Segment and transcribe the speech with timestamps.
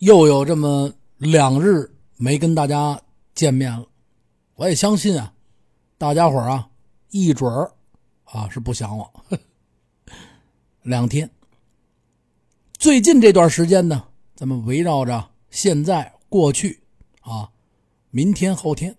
[0.00, 2.98] 又有这么两日没跟大家
[3.34, 3.86] 见面了，
[4.54, 5.30] 我也相信啊，
[5.98, 6.70] 大家伙啊，
[7.10, 7.70] 一准儿
[8.24, 9.12] 啊是不想我。
[10.80, 11.30] 两天，
[12.78, 14.02] 最近这段时间呢，
[14.34, 16.82] 咱们围绕着现在、过去
[17.20, 17.50] 啊，
[18.08, 18.96] 明天、后天，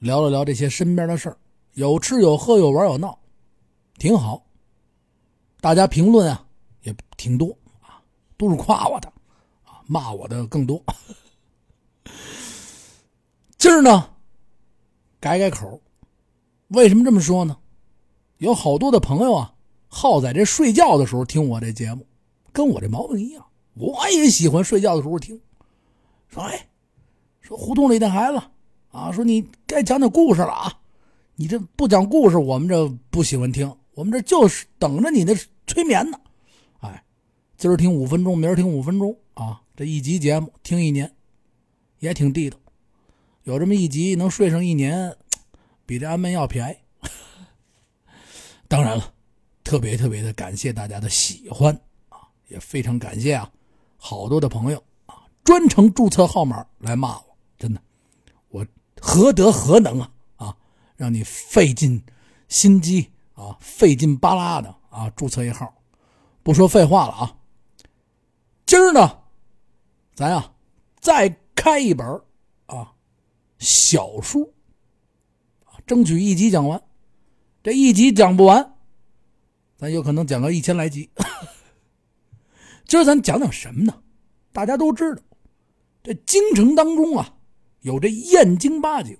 [0.00, 1.38] 聊了聊这些身边的事儿，
[1.72, 3.18] 有吃有喝有玩有闹，
[3.96, 4.44] 挺好。
[5.62, 6.46] 大家评论啊
[6.82, 8.04] 也挺多啊，
[8.36, 9.10] 都是夸我的。
[9.90, 10.80] 骂我的更多。
[13.58, 14.08] 今儿呢，
[15.18, 15.82] 改改口。
[16.68, 17.56] 为什么这么说呢？
[18.38, 19.52] 有好多的朋友啊，
[19.88, 22.06] 好在这睡觉的时候听我这节目，
[22.52, 23.44] 跟我这毛病一样。
[23.74, 25.40] 我也喜欢睡觉的时候听。
[26.28, 26.68] 说哎，
[27.40, 28.40] 说胡同里的孩子
[28.92, 30.78] 啊，说你该讲讲故事了啊。
[31.34, 33.76] 你这不讲故事，我们这不喜欢听。
[33.94, 35.36] 我们这就是等着你的
[35.66, 36.20] 催眠呢。
[36.78, 37.02] 哎，
[37.56, 39.62] 今儿听五分钟，明儿听五分钟啊。
[39.74, 41.16] 这一集节目听一年，
[42.00, 42.58] 也挺地道。
[43.44, 45.16] 有这么一集能睡上一年，
[45.86, 47.08] 比这安眠药便宜。
[48.68, 49.14] 当然了，
[49.64, 51.74] 特别特别的感谢大家的喜欢
[52.10, 53.50] 啊，也非常感谢啊，
[53.96, 57.80] 好多的朋友啊，专程注册号码来骂我，真的，
[58.50, 58.66] 我
[59.00, 60.56] 何德何能啊啊，
[60.96, 62.04] 让你费尽
[62.48, 65.74] 心机啊，费劲巴拉的啊，注册一号。
[66.42, 67.36] 不说废话了啊，
[68.66, 69.19] 今儿呢。
[70.14, 70.52] 咱呀，
[71.00, 72.06] 再开一本
[72.66, 72.92] 啊，
[73.58, 74.52] 小书，
[75.86, 76.82] 争取一集讲完。
[77.62, 78.76] 这一集讲不完，
[79.76, 81.10] 咱有可能讲个一千来集。
[82.86, 84.02] 今儿咱讲讲什么呢？
[84.52, 85.22] 大家都知道，
[86.02, 87.36] 这京城当中啊，
[87.80, 89.16] 有这燕京八景，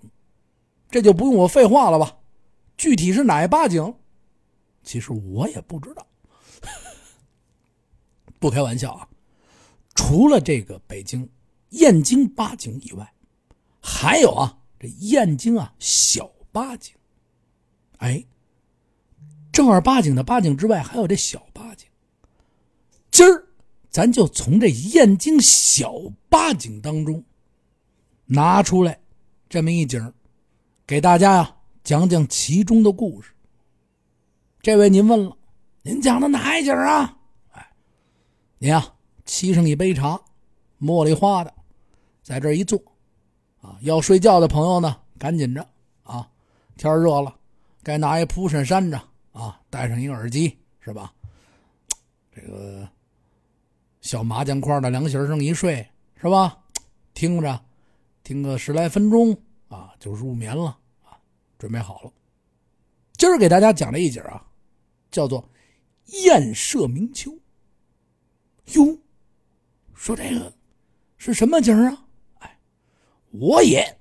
[0.91, 2.18] 这就不用我废话了吧？
[2.77, 3.94] 具体是哪八景，
[4.83, 6.06] 其实我也不知道。
[8.41, 9.08] 不开玩笑啊。
[9.94, 11.28] 除了这个北京
[11.70, 13.12] 燕京八景以外，
[13.80, 16.94] 还有啊，这燕京啊小八景。
[17.98, 18.24] 哎，
[19.52, 21.86] 正儿八经的八景之外，还有这小八景。
[23.11, 23.46] 今儿
[23.90, 25.95] 咱就从这燕京小
[26.29, 27.23] 八景当中
[28.24, 28.98] 拿出来
[29.48, 30.12] 这么一景，
[30.86, 33.33] 给大家呀讲讲其中的故事。
[34.62, 35.36] 这位您问了，
[35.83, 37.18] 您讲的哪一景啊？
[37.50, 37.73] 哎，
[38.58, 38.95] 您啊。
[39.27, 40.20] 沏上一杯茶，
[40.81, 41.55] 茉莉花的，
[42.23, 42.81] 在这一坐，
[43.61, 45.67] 啊，要睡觉的朋友呢，赶紧着
[46.03, 46.29] 啊！
[46.77, 47.36] 天热了，
[47.83, 49.01] 该拿一蒲扇扇着
[49.33, 51.13] 啊，戴上一个耳机，是吧？
[52.35, 52.89] 这个
[54.01, 55.86] 小麻将块的凉席上一睡，
[56.17, 56.59] 是吧？
[57.13, 57.61] 听着，
[58.23, 59.36] 听个十来分钟
[59.69, 61.19] 啊，就入眠了啊，
[61.59, 62.13] 准备好了。
[63.13, 64.45] 今儿给大家讲这一节啊，
[65.11, 65.42] 叫做
[66.25, 67.30] 《燕舍明秋》。
[68.75, 68.98] 哟。
[70.00, 70.50] 说这个
[71.18, 72.06] 是什么景啊？
[72.38, 72.58] 哎，
[73.33, 73.98] 我也，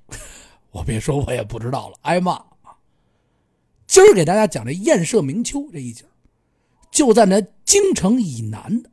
[0.71, 2.77] 我别说，我也不知道了，挨骂啊！
[3.85, 6.05] 今儿给大家讲这燕舍明秋这一景，
[6.89, 8.89] 就在那京城以南的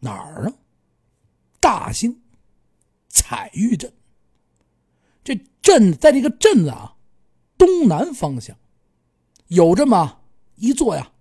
[0.00, 0.54] 哪儿呢？
[1.60, 2.20] 大兴
[3.08, 3.92] 彩玉镇。
[5.22, 6.96] 这镇在这个镇子啊
[7.56, 8.56] 东南方向，
[9.46, 10.22] 有这么
[10.56, 11.12] 一座呀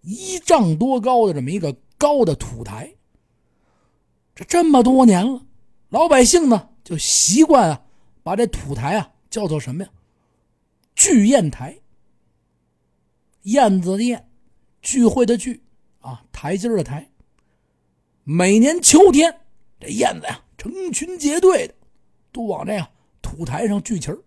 [0.00, 2.94] 一丈多高的这么一个高的土台。
[4.36, 5.46] 这这么多年了，
[5.88, 7.82] 老百姓呢就习惯啊，
[8.22, 9.90] 把这土台啊叫做什么呀？
[10.94, 11.78] 聚宴台。
[13.44, 14.28] 燕子的燕，
[14.82, 15.62] 聚会的聚，
[16.00, 17.08] 啊，台阶的台。
[18.24, 19.40] 每年秋天，
[19.80, 21.74] 这燕子呀成群结队的，
[22.30, 22.86] 都往这个
[23.22, 24.18] 土台上聚齐儿。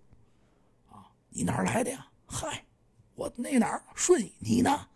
[0.87, 2.07] 啊，你哪儿来的呀？
[2.25, 2.65] 嗨，
[3.13, 4.87] 我那哪儿顺义，你呢？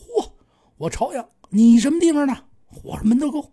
[0.00, 0.28] 嚯，
[0.76, 2.44] 我朝阳，你什么地方的？
[2.82, 3.52] 我是门头沟。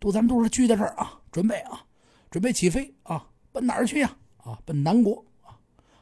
[0.00, 1.84] 都咱们都是聚在这儿啊，准备啊，
[2.30, 4.16] 准备起飞啊，奔哪儿去呀？
[4.38, 5.54] 啊，奔南国啊，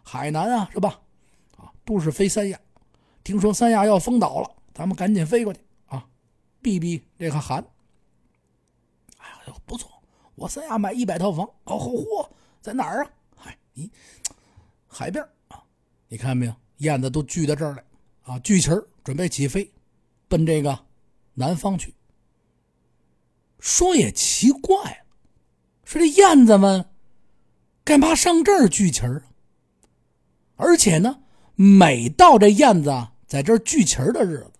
[0.05, 1.01] 海南啊，是吧？
[1.57, 2.59] 啊，都是飞三亚。
[3.25, 6.09] 听说三亚要封岛了，咱们赶紧飞过去啊，
[6.63, 7.63] 避避这个寒。
[9.19, 9.91] 哎呀，不错，
[10.37, 12.29] 我三亚买一百套房，哦嚯嚯，
[12.63, 13.11] 在哪儿啊？
[13.37, 13.91] 嗨，你
[14.87, 15.61] 海边啊，
[16.07, 16.55] 你看没有？
[16.79, 17.85] 燕子都聚到这儿来
[18.23, 18.71] 啊，聚齐
[19.03, 19.69] 准备起飞，
[20.29, 20.79] 奔这个
[21.35, 21.93] 南方去。
[23.59, 25.07] 说也奇怪了，
[25.85, 26.87] 说这燕子们
[27.85, 29.25] 干嘛上这儿聚齐儿？
[30.57, 31.21] 而且呢，
[31.55, 34.53] 每到这燕子啊在这儿聚齐儿的日子，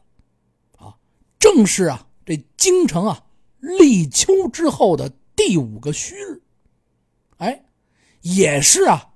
[0.79, 0.97] 啊，
[1.39, 3.25] 正是啊这京城啊
[3.59, 6.43] 立秋之后的第五个虚日，
[7.39, 7.65] 哎，
[8.23, 9.11] 也是啊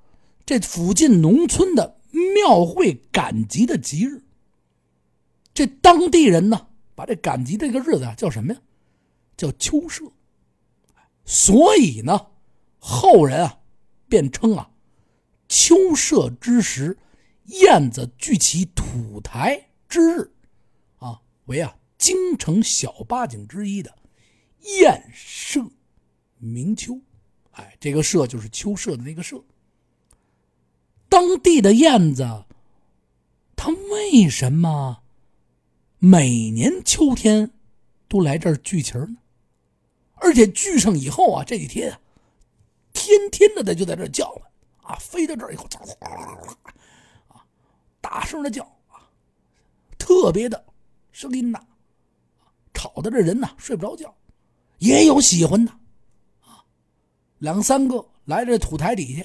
[0.44, 1.98] 这附近农村的
[2.34, 4.22] 庙会赶集的吉日。
[5.54, 8.60] 这当地人呢，把这赶集这个日子啊叫什么呀？
[9.36, 10.12] 叫秋社，
[11.24, 12.28] 所以呢，
[12.78, 13.60] 后人啊
[14.08, 14.70] 便称啊
[15.48, 16.98] 秋社之时，
[17.46, 20.32] 燕子聚其土台之日，
[20.98, 23.96] 啊为啊京城小八景之一的
[24.78, 25.64] 燕社
[26.38, 27.00] 明秋。
[27.52, 29.44] 哎，这个社就是秋社的那个社。
[31.08, 32.46] 当地的燕子，
[33.54, 35.02] 它为什么
[35.98, 37.50] 每年秋天
[38.08, 39.16] 都来这儿聚群呢？
[40.22, 42.00] 而且聚上以后啊，这几天啊，
[42.92, 44.42] 天天的它就在这叫唤
[44.82, 45.66] 啊，飞到这儿以后，
[47.28, 47.44] 啊，
[48.00, 49.10] 大声的叫啊，
[49.98, 50.64] 特别的
[51.10, 51.64] 声音大，
[52.72, 54.14] 吵的这人呐睡不着觉。
[54.78, 55.72] 也有喜欢的
[56.40, 56.64] 啊，
[57.38, 59.24] 两三个来这土台底下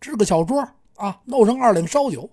[0.00, 0.68] 支个小桌。
[0.96, 2.28] 啊，弄上二两烧酒，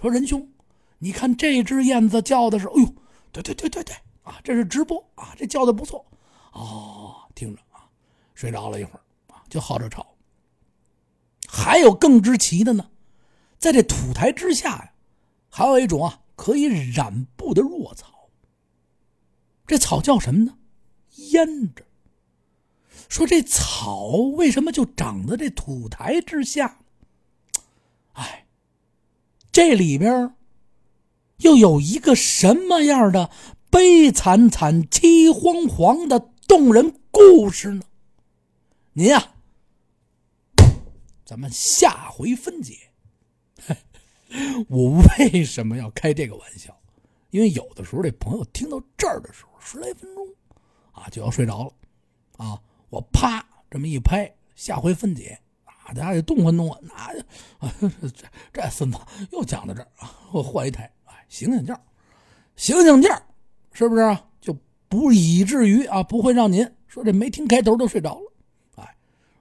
[0.00, 0.50] 说仁兄，
[0.98, 2.94] 你看这只燕子叫的是，哎呦，
[3.30, 6.02] 对对对对对，啊，这是直播啊，这叫的不错，
[6.52, 6.97] 哦，
[7.38, 7.86] 听着啊，
[8.34, 10.04] 睡着了一会儿啊，就好这吵。
[11.46, 12.90] 还有更之奇的呢，
[13.58, 14.92] 在这土台之下呀，
[15.48, 18.28] 还有一种啊可以染布的弱草，
[19.68, 20.58] 这草叫什么呢？
[21.14, 21.84] 胭脂。
[23.08, 26.80] 说这草为什么就长在这土台之下？
[28.14, 28.48] 哎，
[29.52, 30.34] 这里边
[31.36, 33.30] 又有一个什么样的
[33.70, 37.82] 悲惨惨、凄惶惶的动人故事呢？
[38.92, 39.32] 您呀，
[41.24, 42.90] 咱们下回分解。
[44.68, 46.78] 我为什么要开这个玩笑？
[47.30, 50.28] 因为有的时候这朋友听到这儿的时候，十来分钟
[50.92, 51.72] 啊就要睡着了
[52.36, 55.92] 啊，我啪这么一拍，下回分解啊。
[55.92, 57.12] 大家得动换动换，那
[58.10, 58.98] 这这孙子
[59.32, 60.14] 又讲到这儿啊！
[60.32, 61.78] 我换一台，哎，醒醒觉，
[62.54, 63.22] 醒醒觉，
[63.72, 64.18] 是不是？
[64.40, 64.56] 就
[64.88, 68.32] 不以至于啊，不会让您说这没听开头都睡着了。
[68.76, 68.96] 哎，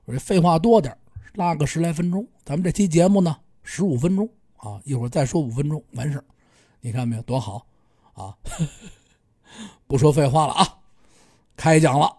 [0.05, 0.95] 我这废话多点
[1.33, 2.27] 拉个十来分钟。
[2.45, 6.23] 咱们这期节目呢，十五分钟啊，一会儿再说五分钟完事
[6.81, 7.65] 你看没有多好
[8.13, 8.37] 啊？
[9.87, 10.79] 不说废话了啊，
[11.55, 12.17] 开讲了。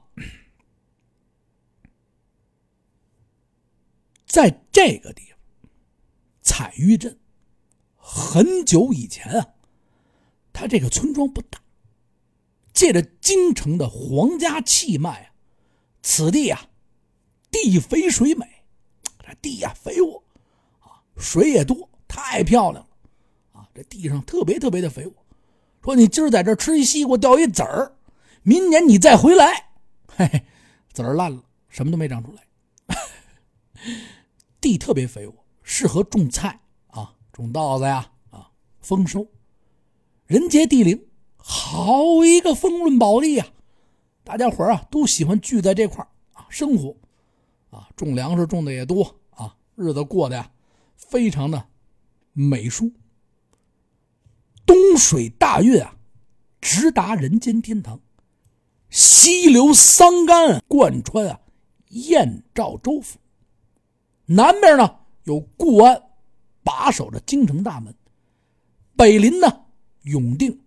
[4.27, 5.39] 在这个地方，
[6.43, 7.19] 彩玉镇，
[7.97, 9.55] 很久以前啊，
[10.53, 11.61] 他这个村庄不大，
[12.79, 15.35] 借着京城的皇家气脉啊，
[16.01, 16.69] 此地啊，
[17.51, 18.47] 地肥水美，
[19.19, 20.23] 这地呀肥沃
[20.79, 22.91] 啊，水也多，太漂亮了
[23.51, 23.69] 啊！
[23.75, 25.13] 这地上特别特别的肥沃。
[25.83, 27.97] 说你今儿在这吃一西瓜，掉一籽儿，
[28.45, 29.71] 明年你再回来，
[30.07, 30.45] 嘿嘿，
[30.93, 32.97] 籽儿烂了，什么都没长出来。
[34.61, 35.35] 地特别肥沃，
[35.65, 39.27] 适合种菜啊，种稻子呀，啊，丰收。
[40.27, 41.08] 人杰地灵，
[41.39, 43.47] 好一个丰润宝地呀！
[44.25, 46.95] 大家伙啊都喜欢聚在这块啊生活，
[47.71, 50.51] 啊，种粮食种的也多啊，日子过得呀
[50.97, 51.67] 非常的
[52.35, 52.93] 美舒。
[54.67, 55.97] 东水大运啊，
[56.61, 57.97] 直达人间天堂；
[58.91, 61.41] 西流桑干贯穿啊
[61.89, 63.19] 燕赵州府。
[64.27, 66.03] 南边呢有固安
[66.63, 67.95] 把守着京城大门，
[68.95, 69.65] 北邻呢
[70.03, 70.61] 永定，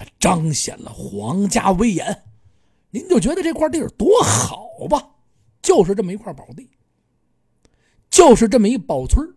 [0.00, 2.22] 它彰显了皇家威严。
[2.88, 5.10] 您就觉得这块地儿多好吧？
[5.60, 6.70] 就是这么一块宝地，
[8.08, 9.36] 就是这么一宝村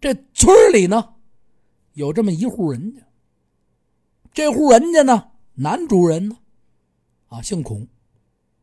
[0.00, 1.16] 这村里呢
[1.92, 3.02] 有这么一户人家，
[4.32, 6.38] 这户人家呢男主人呢
[7.26, 7.86] 啊姓孔，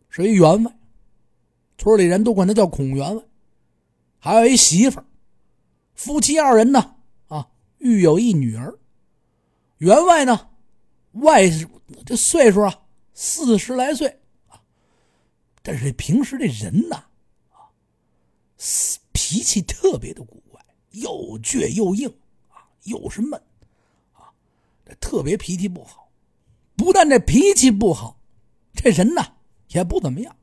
[0.09, 0.75] 是一员外，
[1.77, 3.21] 村里人都管他叫孔员外。
[4.17, 4.99] 还有一媳妇，
[5.93, 6.95] 夫妻二人呢，
[7.27, 7.47] 啊，
[7.77, 8.79] 育有一女儿。
[9.77, 10.49] 员外呢，
[11.15, 11.43] 外
[12.05, 12.81] 这岁数啊，
[13.13, 14.61] 四十来岁啊，
[15.61, 17.05] 但是平时这人呐，
[17.51, 17.71] 啊，
[19.11, 22.07] 脾气特别的古怪，又倔又硬
[22.49, 23.41] 啊，又是闷
[24.13, 24.31] 啊，
[24.85, 26.09] 这特别脾气不好。
[26.75, 28.19] 不但这脾气不好，
[28.73, 29.21] 这人呢
[29.69, 30.35] 也不怎么样。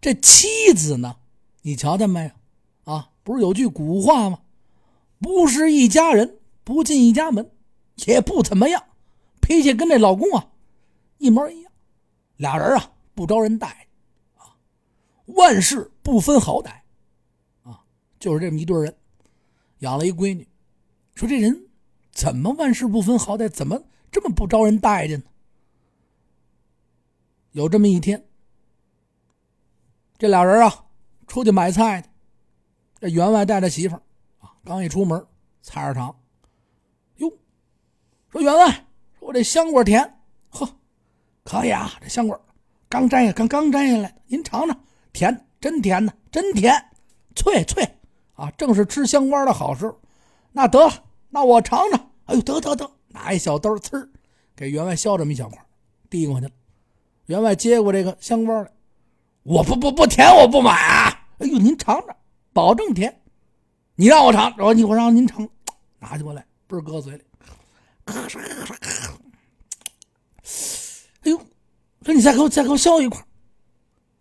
[0.00, 1.16] 这妻子呢，
[1.60, 2.92] 你瞧见没有？
[2.92, 4.40] 啊，不是有句古话吗？
[5.20, 7.50] 不是一家人不进一家门，
[8.06, 8.82] 也不怎么样，
[9.42, 10.48] 脾气跟这老公啊
[11.18, 11.70] 一模一样。
[12.36, 13.86] 俩人啊不招人待
[14.36, 14.56] 啊，
[15.26, 16.70] 万事不分好歹
[17.62, 17.84] 啊，
[18.18, 18.96] 就是这么一对人，
[19.80, 20.48] 养了一闺女。
[21.14, 21.68] 说这人
[22.10, 25.26] 怎么万事不分好歹，怎么这么不招人待见呢？
[27.50, 28.24] 有这么一天，
[30.16, 30.86] 这俩人啊
[31.26, 32.02] 出去买菜。
[32.98, 34.02] 这员外带着媳妇儿
[34.38, 35.26] 啊，刚一出门，
[35.60, 36.16] 菜市场，
[37.16, 37.30] 哟，
[38.30, 38.86] 说员外，
[39.32, 40.18] 这香瓜甜，
[40.50, 40.68] 呵，
[41.44, 42.38] 可以啊，这香瓜
[42.88, 46.74] 刚摘下，刚刚摘下来，您尝尝，甜，真甜呢，真甜，
[47.34, 47.82] 脆脆
[48.34, 49.98] 啊，正是吃香瓜的好时候。
[50.52, 50.92] 那得了，
[51.30, 52.10] 那我尝尝。
[52.26, 54.08] 哎呦，得得得，拿一小兜，呲
[54.54, 55.58] 给员外削这么一小块，
[56.10, 56.52] 递过去了。
[57.26, 58.70] 员外接过这个香瓜来，
[59.42, 61.26] 我不不不甜，我不买啊！
[61.38, 62.16] 哎呦，您尝尝，
[62.52, 63.22] 保证甜。
[63.94, 65.48] 你让我尝，我你我让您尝，
[65.98, 67.24] 拿起过来，不是搁嘴里，
[71.24, 71.38] 哎呦，
[72.04, 73.24] 说你再给我再给我削一块，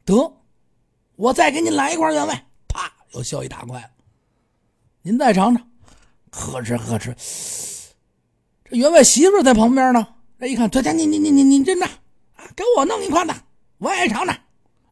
[0.05, 0.41] 得，
[1.15, 3.91] 我再给您来一块，员外，啪，又削一大块。
[5.01, 5.67] 您再尝尝，
[6.29, 7.13] 呵哧呵哧。
[8.65, 10.07] 这员外媳妇在旁边呢，
[10.39, 13.36] 这一看，这家你你你你你真的啊，给我弄一块的，
[13.79, 14.38] 我也尝尝。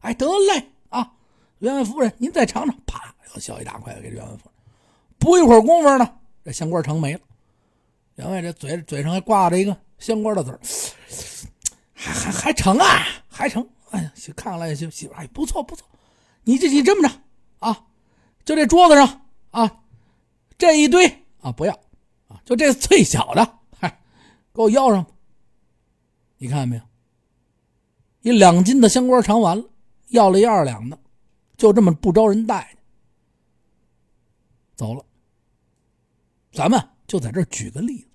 [0.00, 1.12] 哎，得嘞啊，
[1.60, 4.54] 员外夫人，您再尝尝，啪，又削一大块给员外夫人。
[5.18, 7.20] 不一会儿功夫呢，这香瓜成没了。
[8.20, 10.54] 员外这嘴嘴上还挂着一个香瓜的嘴。
[11.94, 12.86] 还还还成啊，
[13.28, 13.66] 还成！
[13.90, 15.86] 哎呀，看来媳媳妇哎，不错不错。
[16.44, 17.14] 你这你这么着
[17.58, 17.86] 啊，
[18.44, 19.82] 就这桌子上啊，
[20.56, 21.06] 这一堆
[21.40, 21.72] 啊不要
[22.28, 24.00] 啊，就这最小的，嗨，
[24.54, 25.06] 给我要上。
[26.38, 26.82] 你看见没有？
[28.22, 29.64] 一两斤的香瓜尝完了，
[30.08, 30.98] 要了一二两的，
[31.56, 32.76] 就这么不招人待
[34.74, 35.04] 走了。
[36.52, 38.09] 咱们就在这举个例子，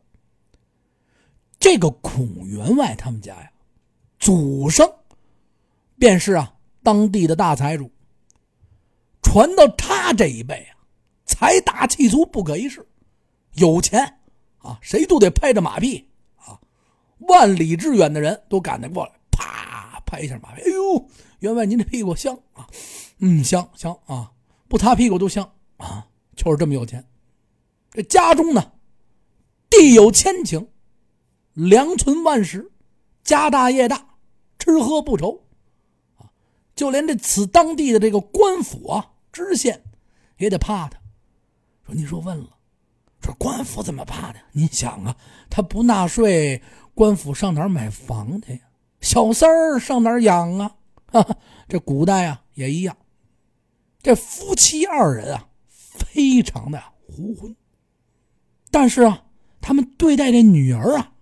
[1.65, 3.51] 这个孔员外他们家呀。
[4.19, 4.87] 祖上
[5.97, 6.53] 便是啊，
[6.83, 7.89] 当地的大财主。
[9.23, 10.77] 传到他这一辈啊，
[11.25, 12.87] 财大气粗不可一世，
[13.53, 14.19] 有钱
[14.59, 16.61] 啊，谁都得拍着马屁啊，
[17.21, 20.61] 万里之远的人都赶得过来，啪拍一下马屁。
[20.61, 22.69] 哎呦，员外您这屁股香啊，
[23.17, 24.31] 嗯，香香啊，
[24.67, 26.05] 不擦屁股都香啊，
[26.35, 27.03] 就是这么有钱。
[27.89, 28.73] 这家中呢，
[29.67, 30.67] 地有千顷，
[31.55, 32.71] 粮存万石，
[33.23, 34.05] 家大业大。
[34.57, 35.43] 吃喝不愁，
[36.17, 36.25] 啊，
[36.75, 39.83] 就连这此当地的这个官府啊、知县
[40.37, 40.99] 也得怕他。
[41.85, 42.49] 说，你说问了，
[43.21, 44.39] 说官府怎么怕他？
[44.53, 45.15] 您想啊，
[45.51, 46.63] 他不纳税，
[46.95, 48.59] 官府上哪儿买房去呀？
[49.01, 50.75] 小三儿上哪儿养啊？
[51.11, 51.37] 哈哈，
[51.69, 52.97] 这古代啊也一样。
[54.01, 57.55] 这夫妻二人啊，非常的胡混，
[58.71, 59.25] 但是啊，
[59.61, 61.13] 他们对待这女儿啊，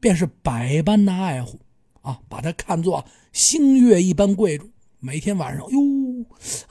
[0.00, 1.60] 便是百般的爱护。
[2.02, 4.66] 啊，把她看作星月一般贵重。
[5.00, 5.78] 每天晚上，哟，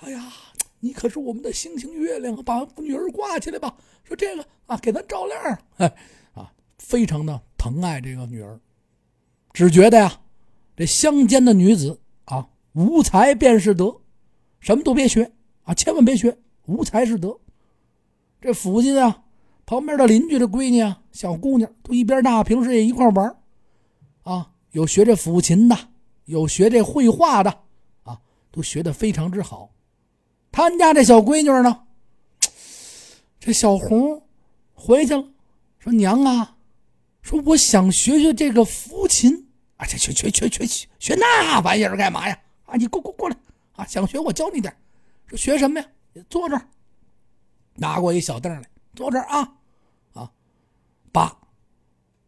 [0.01, 0.31] 哎呀，
[0.79, 3.77] 你可是我们的星星月亮，把女儿挂起来吧。
[4.03, 5.59] 说这个啊，给咱照亮。
[5.77, 5.95] 哎，
[6.33, 8.59] 啊，非常的疼爱这个女儿，
[9.53, 10.21] 只觉得呀，
[10.75, 14.01] 这乡间的女子啊，无才便是德，
[14.59, 15.31] 什么都别学
[15.63, 17.39] 啊，千万别学，无才是德。
[18.41, 19.25] 这附近啊，
[19.69, 23.37] 旁边的邻居的闺女啊，小姑娘都一边大，平时也一块玩
[24.23, 24.49] 啊。
[24.71, 25.77] 有学这抚琴的，
[26.25, 27.55] 有学这绘画的，
[28.01, 29.69] 啊，都学得非常之好。
[30.51, 31.83] 他们家这小闺女呢，
[33.39, 34.23] 这小红
[34.73, 35.23] 回去了，
[35.77, 36.57] 说：“娘啊，
[37.21, 42.35] 说我想学学这个抚琴啊，这学学学学学那玩意儿干嘛呀？
[42.65, 43.37] 啊，你过过过来
[43.73, 44.75] 啊，想学我教你点。
[45.27, 45.85] 说学什么呀？
[46.27, 46.67] 坐这儿，
[47.75, 49.57] 拿过一小凳来，坐这儿啊，
[51.11, 51.37] 爸，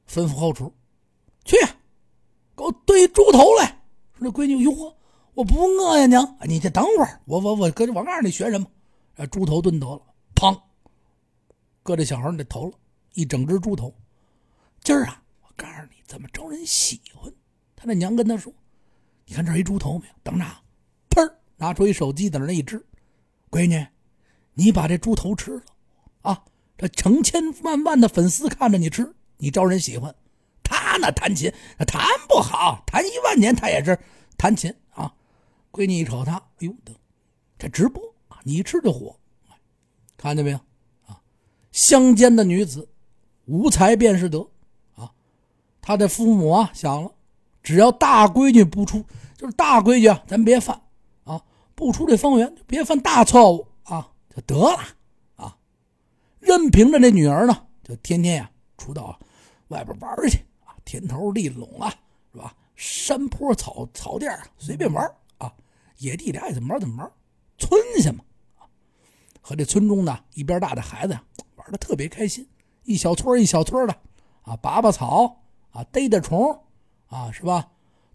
[0.08, 0.74] 吩咐后厨
[1.46, 1.58] 去。”
[2.54, 3.82] 给我炖一猪头来！
[4.14, 4.96] 说这闺女哟，
[5.34, 8.68] 我不饿呀，娘，你再等会儿，我我我搁这，我告诉你学什么？
[9.16, 10.02] 啊，猪头炖得了，
[10.36, 10.62] 砰，
[11.82, 12.74] 搁这小孩那头了，
[13.14, 13.92] 一整只猪头。
[14.84, 17.34] 今儿啊，我告诉你怎么招人喜欢。
[17.76, 18.54] 他那娘跟他说
[19.26, 20.14] ：“你看这一猪头没有？
[20.22, 20.46] 等着，
[21.10, 22.86] 砰，拿出一手机在那一支。
[23.50, 23.84] 闺女，
[24.54, 25.64] 你把这猪头吃了
[26.22, 26.44] 啊！
[26.82, 30.16] 这成千万万的粉丝看着你吃，你招人喜欢。”
[30.64, 31.54] 他那弹琴，
[31.86, 34.00] 弹不好，弹一万年他也是
[34.36, 35.14] 弹琴啊。
[35.72, 36.92] 闺女一瞅他，哎呦得，
[37.60, 39.16] 这直播啊，你一吃就火，
[40.18, 40.58] 看见没有
[41.06, 41.22] 啊？
[41.72, 42.90] 乡间的女子，
[43.46, 44.50] 无才便是德
[44.96, 45.12] 啊。
[45.82, 47.12] 他的父母啊想了，
[47.62, 49.06] 只要大闺女不出，
[49.38, 50.82] 就是大闺女啊，咱别犯
[51.26, 51.44] 啊，
[51.76, 54.80] 不出这方圆，别犯大错误啊，就得了。
[56.42, 59.18] 任凭着这女儿呢，就天天呀出到
[59.70, 60.76] 外边玩去啊。
[60.84, 61.94] 田头地垄啊，
[62.34, 62.54] 是吧？
[62.76, 65.54] 山坡草草甸啊，随便玩啊。
[65.98, 67.12] 野地里爱怎么玩怎么玩，
[67.58, 68.24] 村下嘛
[68.58, 68.66] 啊。
[69.40, 71.24] 和这村中的一边大的孩子呀，
[71.56, 72.48] 玩的特别开心。
[72.84, 73.96] 一小撮一小撮的
[74.42, 76.60] 啊，拔拔草啊，逮逮虫
[77.08, 77.70] 啊，是吧？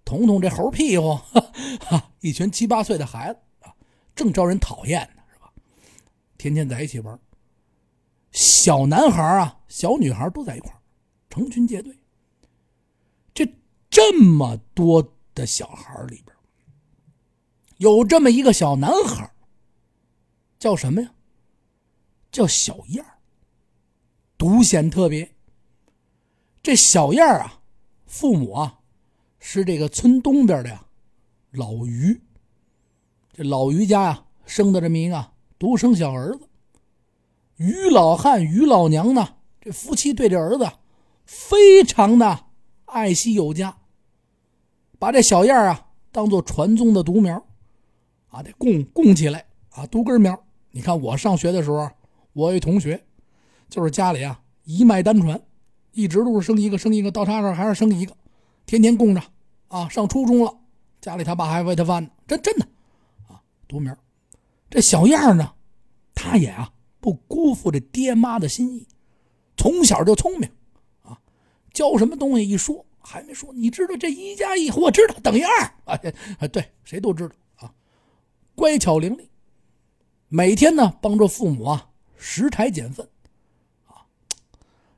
[0.04, 1.52] 捅捅这猴屁股，哈
[1.86, 3.72] 哈，一群七八岁的孩子啊，
[4.14, 5.52] 正招人讨厌呢，是吧？
[6.36, 7.18] 天天在一起玩。
[8.32, 10.72] 小男孩啊，小女孩都在一块
[11.30, 11.98] 成群结队。
[13.32, 13.46] 这
[13.88, 16.36] 这么多的小孩里边，
[17.78, 19.30] 有这么一个小男孩，
[20.58, 21.12] 叫什么呀？
[22.30, 23.04] 叫小燕，
[24.36, 25.34] 独显特别。
[26.62, 27.62] 这小燕啊，
[28.06, 28.80] 父母啊
[29.38, 30.84] 是这个村东边的呀，
[31.52, 32.20] 老于。
[33.32, 36.45] 这老于家呀，生的这么一个独生小儿子。
[37.56, 40.70] 于老汉、于老娘呢，这夫妻对这儿子
[41.24, 42.46] 非常的
[42.84, 43.76] 爱惜有加，
[44.98, 47.42] 把这小燕儿啊当做传宗的独苗。
[48.28, 50.38] 啊，得供供起来啊，独根苗。
[50.72, 51.88] 你看我上学的时候，
[52.34, 53.02] 我一同学，
[53.70, 55.40] 就是家里啊一脉单传，
[55.92, 58.14] 一直都是生一个生一个，到他这还是生一个，
[58.66, 59.22] 天天供着
[59.68, 59.88] 啊。
[59.88, 60.54] 上初中了，
[61.00, 62.66] 家里他爸还喂他饭呢，真真的
[63.26, 63.96] 啊，独苗。
[64.68, 65.54] 这小样呢，
[66.14, 66.70] 他也啊
[67.06, 68.84] 不辜负这爹妈的心意，
[69.56, 70.50] 从小就聪明
[71.04, 71.16] 啊，
[71.72, 77.72] 教什么东西一说还没说，你知道这一加一，我知道等于二啊，对，谁都知道啊。
[78.56, 79.24] 乖巧伶俐，
[80.26, 83.08] 每天呢帮助父母啊拾柴捡粪，
[83.86, 84.02] 啊，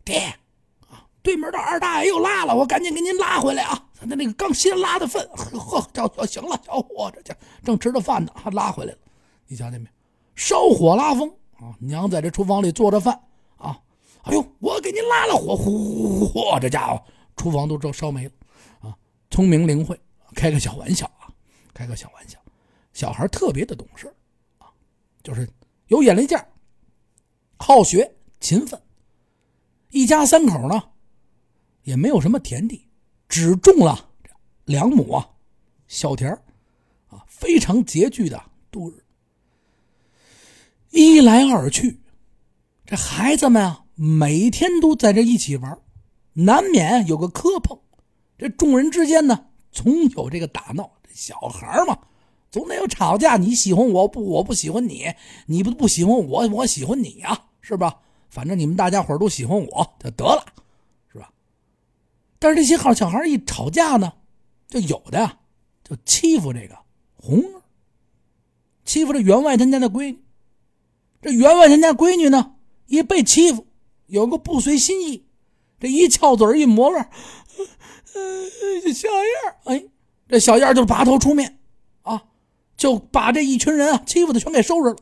[0.02, 0.18] 爹，
[0.88, 3.86] 啊，对门的二大爷又拉了，我赶紧给您拉回来啊！
[4.00, 7.22] 他那个刚新拉的粪，呵，叫叫行了，小伙子，
[7.62, 8.98] 正吃着饭呢，还拉回来了。
[9.46, 9.90] 你瞧见没？
[10.34, 11.74] 烧火拉风啊！
[11.80, 13.20] 娘在这厨房里做着饭
[13.56, 13.80] 啊！
[14.22, 17.02] 哎呦，我给您拉了火，呼呼呼，这家伙
[17.36, 18.30] 厨房都烧烧没了
[18.80, 18.96] 啊！
[19.30, 19.98] 聪明灵慧，
[20.34, 21.32] 开个小玩笑啊，
[21.72, 22.38] 开个小玩笑。
[22.92, 24.12] 小孩特别的懂事
[24.58, 24.66] 啊，
[25.22, 25.48] 就是
[25.86, 26.44] 有眼力见
[27.58, 28.80] 好学勤奋。
[29.90, 30.82] 一家三口呢，
[31.82, 32.88] 也没有什么田地，
[33.28, 34.10] 只种了
[34.64, 35.28] 两亩啊
[35.86, 36.30] 小田
[37.08, 39.04] 啊，非常拮据的度日。
[40.90, 42.00] 一来二去，
[42.87, 45.78] 这孩子们啊，每天都在这一起玩，
[46.33, 47.78] 难免有个磕碰。
[48.37, 50.90] 这众人之间呢，总有这个打闹。
[51.12, 51.99] 小孩嘛。
[52.50, 54.25] 总得有吵架，你喜欢我不？
[54.25, 55.04] 我不喜欢你，
[55.45, 58.00] 你不不喜欢我，我喜欢你呀，是吧？
[58.30, 60.47] 反正你们大家伙都喜欢我就得了，
[61.12, 61.30] 是吧？
[62.39, 64.10] 但是这些好小孩一吵架呢，
[64.67, 65.39] 就有的呀，
[65.84, 66.75] 就欺负这个
[67.17, 67.60] 红儿，
[68.86, 70.19] 欺负这员外他家的闺女。
[71.21, 72.54] 这员外人家闺女呢，
[72.87, 73.67] 一被欺负，
[74.07, 75.26] 有个不随心意，
[75.81, 76.99] 这一翘嘴一抹泪，
[78.93, 79.85] 小燕哎，
[80.28, 81.59] 这小燕就拔头出面。
[82.02, 82.25] 啊
[82.76, 84.97] 就把这一群人啊欺负的全给收拾了。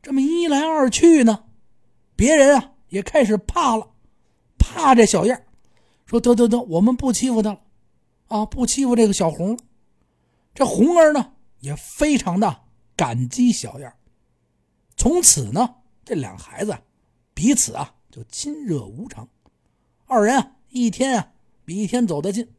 [0.00, 1.46] 这么一来二去呢，
[2.14, 3.90] 别人啊也开始怕了，
[4.56, 5.44] 怕这小燕
[6.06, 7.60] 说得得得，我们不欺负他了，
[8.28, 9.58] 啊，不欺负这个小红了。
[10.54, 12.60] 这红儿呢也非常的
[12.94, 13.92] 感激小燕
[14.96, 16.76] 从此呢，这两孩子
[17.34, 19.28] 彼此啊就亲热无常，
[20.06, 21.32] 二人啊一天啊
[21.64, 22.52] 比一天走得近。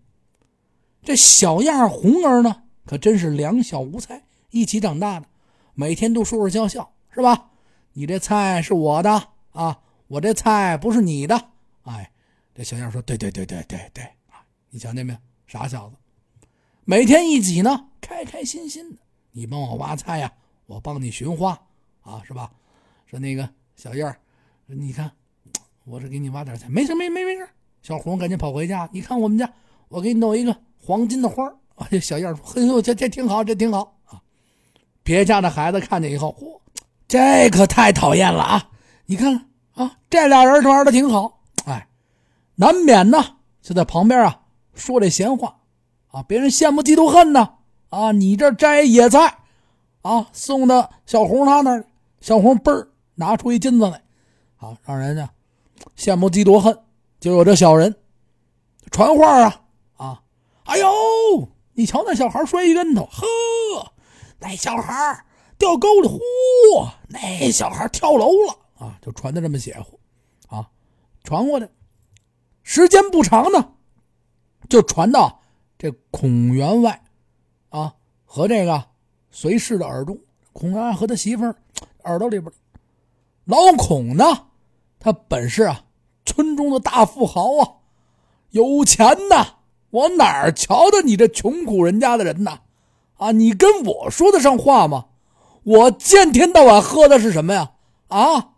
[1.04, 2.63] 这小样红儿呢。
[2.86, 5.26] 可真是两小无猜，一起长大的，
[5.74, 7.50] 每天都说说笑笑，是吧？
[7.93, 11.50] 你这菜是我的啊，我这菜不是你的。
[11.82, 12.12] 哎，
[12.54, 14.45] 这小样说：“对对对对对对啊！
[14.69, 15.95] 你瞧见没有，傻小子，
[16.84, 19.00] 每天一起呢，开开心心的。
[19.32, 20.32] 你帮我挖菜呀，
[20.67, 21.64] 我帮你寻花
[22.05, 22.49] 啊，是吧？
[23.07, 24.15] 说那个小燕儿
[24.67, 25.11] 你看，
[25.83, 27.47] 我是给你挖点菜，没事没没没事。
[27.81, 29.51] 小红赶紧跑回家，你看我们家，
[29.89, 34.21] 我给你弄一个黄金的花啊， 这小燕儿说：“嘿呦，这这挺好，这挺好啊！”
[35.03, 36.59] 别家的孩子看见以后，嚯，
[37.07, 38.69] 这可太讨厌了啊！
[39.05, 41.87] 你看啊，这俩人玩的挺好，哎，
[42.55, 44.41] 难免呢就在旁边啊
[44.73, 45.57] 说这闲话
[46.07, 47.55] 啊，别人羡慕嫉妒恨呢
[47.89, 48.11] 啊！
[48.11, 49.37] 你这摘野菜
[50.01, 51.85] 啊，送到小红他那儿，
[52.25, 54.01] 小红嘣儿拿出一金子来，
[54.57, 55.29] 啊，让人家
[55.95, 56.75] 羡慕嫉妒恨，
[57.19, 57.95] 就有这小人
[58.89, 59.61] 传话啊
[59.97, 60.23] 啊！
[60.63, 60.88] 哎呦！
[61.73, 63.91] 你瞧那小孩摔一跟头，呵，
[64.39, 65.23] 那小孩
[65.59, 66.17] 掉沟里，呼，
[67.09, 68.97] 那小孩跳楼了啊！
[69.03, 69.99] 就传的这么邪乎，
[70.47, 70.67] 啊，
[71.23, 71.69] 传过来，
[72.63, 73.73] 时间不长呢，
[74.67, 75.43] 就传到
[75.77, 77.03] 这孔员外
[77.69, 77.93] 啊
[78.25, 78.83] 和这个
[79.29, 80.17] 随侍的耳中。
[80.53, 81.55] 孔员外和他媳妇儿
[82.05, 82.51] 耳朵里边，
[83.45, 84.47] 老孔呢，
[84.99, 85.85] 他本是啊
[86.25, 87.73] 村中的大富豪啊，
[88.51, 89.57] 有钱呐。
[89.91, 92.59] 我哪儿瞧得你这穷苦人家的人呐？
[93.17, 95.05] 啊，你跟我说得上话吗？
[95.63, 97.71] 我见天到晚喝的是什么呀？
[98.09, 98.55] 啊，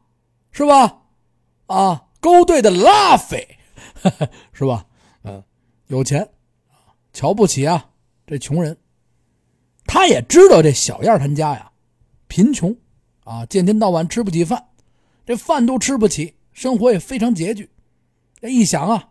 [0.51, 1.03] 是吧？
[1.67, 3.59] 啊，勾兑的拉菲，
[4.51, 4.85] 是吧？
[5.23, 5.43] 嗯，
[5.87, 6.27] 有钱，
[7.13, 7.89] 瞧不起啊
[8.25, 8.75] 这穷人。
[9.85, 11.71] 他也知道这小燕他们家呀，
[12.27, 12.75] 贫穷，
[13.27, 14.69] 啊，见天到晚吃不起饭，
[15.25, 17.69] 这饭都吃不起，生活也非常拮据。
[18.39, 19.09] 这一想啊，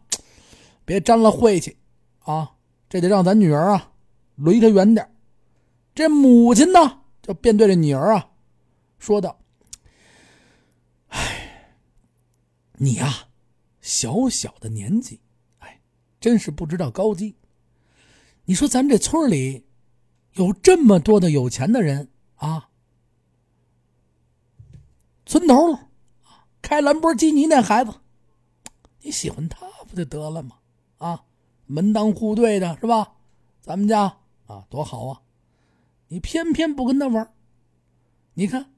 [0.86, 1.76] 别沾了晦气。
[2.20, 2.54] 啊，
[2.88, 3.92] 这得让咱女儿啊，
[4.36, 5.08] 离他远点
[5.94, 8.30] 这母亲呢，就便对着女儿啊，
[8.98, 9.38] 说道
[11.10, 11.76] ：“哎，
[12.78, 13.28] 你呀，
[13.80, 15.20] 小小的年纪，
[15.58, 15.80] 哎，
[16.18, 17.36] 真是不知道高低。
[18.46, 19.66] 你说咱这村里
[20.32, 22.70] 有这么多的有钱的人啊，
[25.26, 25.88] 村头了，
[26.62, 27.92] 开兰博基尼那孩子，
[29.02, 30.56] 你喜欢他不就得了吗？
[30.98, 31.24] 啊，
[31.66, 33.14] 门当户对的是吧？
[33.60, 35.22] 咱们家啊，多好啊！”
[36.08, 37.32] 你偏偏不跟他玩
[38.34, 38.72] 你看，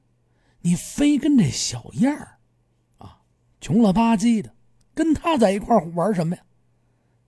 [0.61, 2.39] 你非跟这小燕儿，
[2.97, 3.21] 啊，
[3.61, 4.51] 穷了吧唧的，
[4.95, 6.41] 跟他在一块玩什么呀？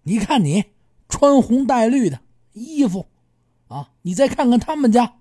[0.02, 0.66] 你看你
[1.08, 2.20] 穿红带绿的
[2.54, 3.06] 衣服，
[3.68, 5.20] 啊，你再看看他们家，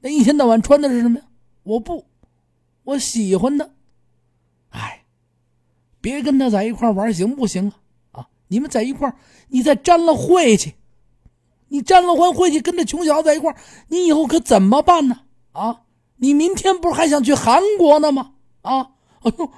[0.00, 1.26] 那一天到晚穿的是什么呀？
[1.62, 2.06] 我不，
[2.84, 3.70] 我喜欢他，
[4.70, 5.04] 哎，
[6.00, 7.68] 别跟他在一块玩行不行
[8.12, 8.20] 啊？
[8.20, 9.14] 啊，你们在一块
[9.48, 10.74] 你再沾了晦气。
[11.68, 13.56] 你沾了欢晦气跟这穷小子在一块
[13.88, 15.22] 你以后可怎么办呢？
[15.52, 15.84] 啊，
[16.16, 18.34] 你明天不是还想去韩国呢吗？
[18.60, 18.92] 啊，
[19.24, 19.52] 哎呦，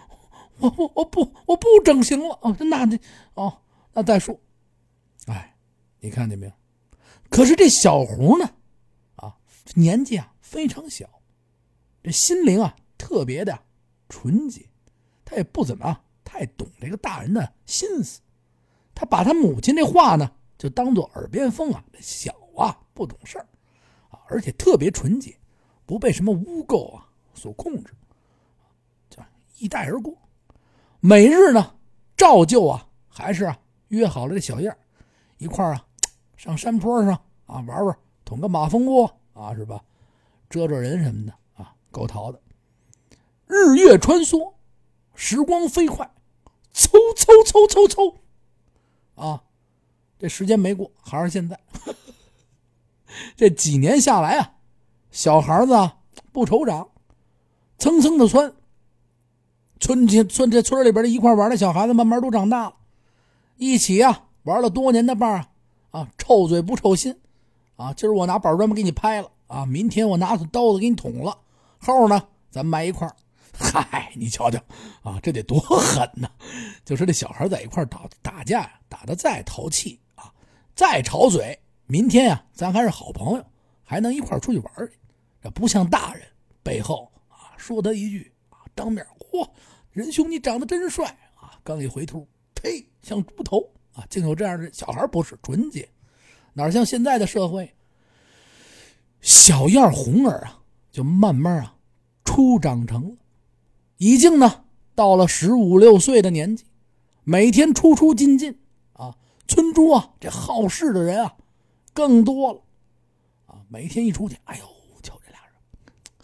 [0.59, 2.55] 我我我不我不整形了哦！
[2.61, 2.99] 那那
[3.35, 3.59] 哦，
[3.93, 4.39] 那再说，
[5.27, 5.57] 哎，
[5.99, 6.53] 你看见没有？
[7.29, 8.49] 可是这小胡呢，
[9.17, 9.35] 啊，
[9.75, 11.09] 年纪啊非常小，
[12.05, 13.59] 这心灵啊特别的
[14.09, 14.67] 纯洁，
[15.25, 18.21] 他也不怎么太懂这个大人的心思，
[18.95, 20.31] 他把他母亲这话呢。
[20.57, 23.47] 就当做耳边风啊，小啊不懂事儿，
[24.09, 25.37] 啊，而且特别纯洁，
[25.85, 27.93] 不被什么污垢啊所控制，
[29.11, 29.21] 就
[29.59, 30.17] 一带而过。
[31.01, 31.75] 每日呢，
[32.17, 34.75] 照旧啊，还是啊约好了这小燕
[35.39, 35.85] 一块啊
[36.37, 37.13] 上山坡上
[37.47, 39.83] 啊玩玩，捅个马蜂窝啊是吧？
[40.49, 42.41] 遮遮人什么的啊，够淘的。
[43.65, 44.53] 日月穿梭，
[45.15, 46.11] 时光飞快，
[46.75, 48.15] 嗖嗖嗖嗖嗖，
[49.15, 49.43] 啊。
[50.19, 51.59] 这时间没过，还是现在。
[53.37, 54.55] 这几年下来啊，
[55.11, 55.99] 小孩子啊
[56.33, 56.89] 不愁长，
[57.79, 58.55] 蹭蹭的窜。
[59.81, 62.77] 村亲村这村里边的一块玩的小孩子，慢慢都长大了，
[63.59, 65.49] 一起啊玩了多年的伴啊
[65.91, 67.21] 啊，臭嘴不臭心
[67.77, 67.93] 啊。
[67.93, 71.37] 今儿我拿板砖给你拍了啊，明天我拿刀子给你捅了，
[71.79, 73.07] 后呢咱埋一块
[73.57, 74.59] 嗨，你瞧瞧
[75.03, 76.29] 啊，这得多狠呐！
[76.85, 80.33] 就说这小孩在一块打打架呀，打的再淘气啊。
[80.75, 83.45] 再吵嘴，明天呀，咱还是好朋友，
[83.83, 84.99] 还能一块出去玩去。
[85.43, 86.27] 这不像大人
[86.63, 89.49] 背后啊说他一句啊，当面嚯，
[89.93, 91.59] 仁兄你长得真帅啊！
[91.63, 94.05] 刚一回头，呸，像猪头啊！
[94.11, 95.89] 竟有这样的小孩，不是纯洁，
[96.53, 97.73] 哪像现在的社会？
[99.21, 100.59] 小燕红儿啊，
[100.91, 101.77] 就慢慢啊
[102.25, 103.17] 初长成了，
[103.99, 106.65] 已经呢到了十五六岁的年纪，
[107.23, 108.59] 每天出出进进
[108.93, 109.17] 啊。
[109.47, 111.37] 村猪啊，这好事的人啊，
[111.93, 112.63] 更多了，
[113.47, 114.65] 啊，每天一出去，哎呦，
[115.03, 115.53] 瞧这俩人，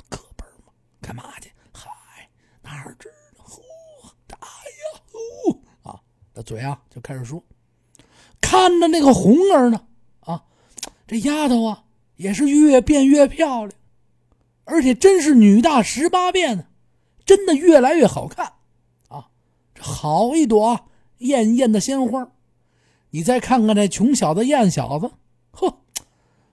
[0.09, 1.52] 可本嘛，干嘛去？
[1.70, 1.90] 嗨，
[2.62, 3.44] 哪知道？
[3.44, 3.61] 呼，
[4.30, 6.00] 哎呀，呼啊，
[6.33, 7.44] 那嘴啊就开始说，
[8.40, 9.87] 看着那个红儿呢，
[10.20, 10.42] 啊，
[11.06, 11.85] 这丫头啊
[12.16, 13.78] 也是越变越漂亮，
[14.64, 16.64] 而且真是女大十八变呢，
[17.30, 18.54] 真的越来越好看，
[19.06, 19.28] 啊，
[19.72, 20.88] 这好一朵
[21.18, 22.28] 艳艳的鲜花。
[23.10, 25.08] 你再看看这穷小子艳小子，
[25.52, 25.80] 呵，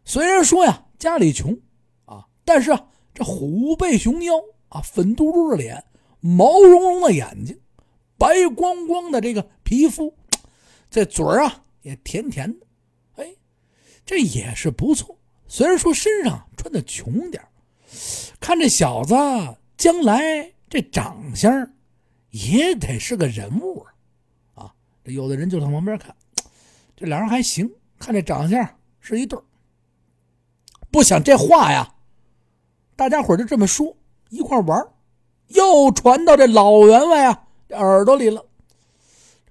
[0.06, 1.60] 虽然说呀家里穷
[2.06, 4.36] 啊，但是啊这虎背熊腰
[4.70, 5.84] 啊，粉嘟嘟的脸，
[6.20, 7.60] 毛茸茸的眼睛，
[8.16, 10.14] 白光光的这个皮肤，
[10.92, 12.68] 这嘴儿啊也甜甜的，
[13.16, 13.34] 哎，
[14.06, 15.18] 这也是不错。
[15.48, 17.44] 虽然说身上穿的穷点
[18.40, 19.16] 看这小子
[19.76, 21.74] 将来这长相
[22.32, 23.86] 也得是个人物
[24.54, 26.16] 啊，有的人就从旁边看。
[26.96, 29.40] 这俩人还行，看这长相是一对
[30.92, 31.96] 不想这话呀，
[32.96, 33.96] 大家伙就这么说，
[34.30, 34.88] 一块玩
[35.48, 38.46] 又传到这老员外啊耳朵里了。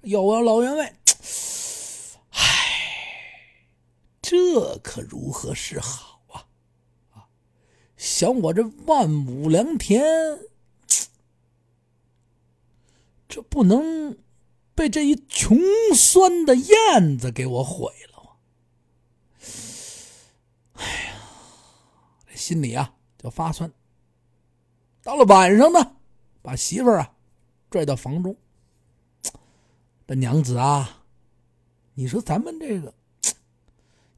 [0.01, 0.93] 有啊，老员外，
[2.31, 2.39] 唉，
[4.21, 6.45] 这可如何是好啊？
[7.13, 7.25] 啊，
[7.97, 10.03] 想我这万亩良田，
[13.27, 14.17] 这不能。
[14.75, 15.57] 被这一穷
[15.95, 18.37] 酸的燕子给我毁了！
[20.73, 21.15] 哎呀，
[22.35, 23.73] 心里啊就发酸。
[25.01, 25.95] 到了晚上呢，
[26.43, 27.11] 把媳妇儿啊
[27.71, 28.37] 拽到房中。
[30.05, 31.03] 这娘子啊，
[31.95, 32.93] 你说咱们这个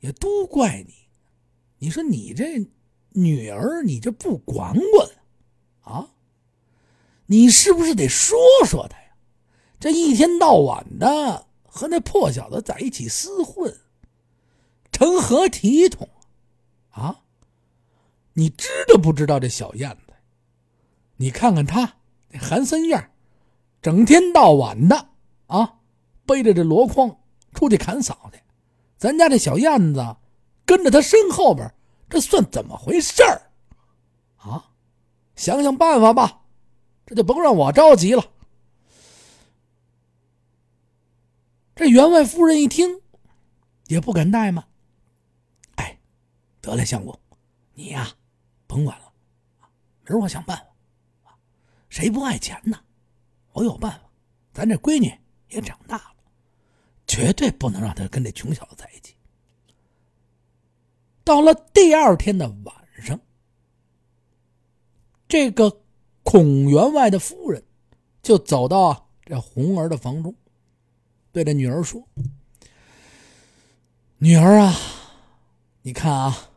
[0.01, 0.93] 也都怪你。
[1.77, 2.67] 你说你这
[3.11, 5.09] 女儿，你这不管管
[5.83, 6.09] 啊？
[7.31, 9.03] 你是不是得说说他呀？
[9.79, 13.79] 这一天到晚的和那破小子在一起厮混，
[14.91, 16.09] 成何体统
[16.89, 17.21] 啊？
[18.33, 20.13] 你知道不知道这小燕子？
[21.17, 21.97] 你看看他
[22.29, 23.11] 那寒森样，
[23.79, 25.09] 整天到晚的
[25.45, 25.75] 啊，
[26.25, 27.15] 背着这箩筐
[27.53, 28.39] 出去砍嫂去。
[28.97, 30.15] 咱家这小燕子
[30.65, 31.71] 跟着他身后边，
[32.09, 33.51] 这算怎么回事儿？
[34.37, 34.71] 啊，
[35.35, 36.38] 想想办法吧，
[37.09, 38.23] 这就甭让我着急了。
[41.75, 43.01] 这员外夫人一听，
[43.87, 44.63] 也不敢怠慢。
[45.77, 45.99] 哎，
[46.61, 47.19] 得了，相公，
[47.73, 48.15] 你呀，
[48.67, 49.11] 甭管了，
[50.05, 50.55] 明儿我想办
[51.23, 51.35] 法。
[51.89, 52.79] 谁不爱钱呢？
[53.53, 54.11] 我有办法。
[54.53, 55.11] 咱这闺女
[55.47, 56.15] 也长大了，
[57.07, 59.15] 绝对不能让她跟这穷小子在一起。
[61.23, 63.19] 到了第二天的晚上，
[65.27, 65.81] 这个
[66.31, 67.63] 孔员外的夫人
[68.21, 70.35] 就走到这红儿的房中。
[71.31, 72.07] 对着女儿说
[74.19, 74.75] ：“女儿啊，
[75.81, 76.51] 你看啊，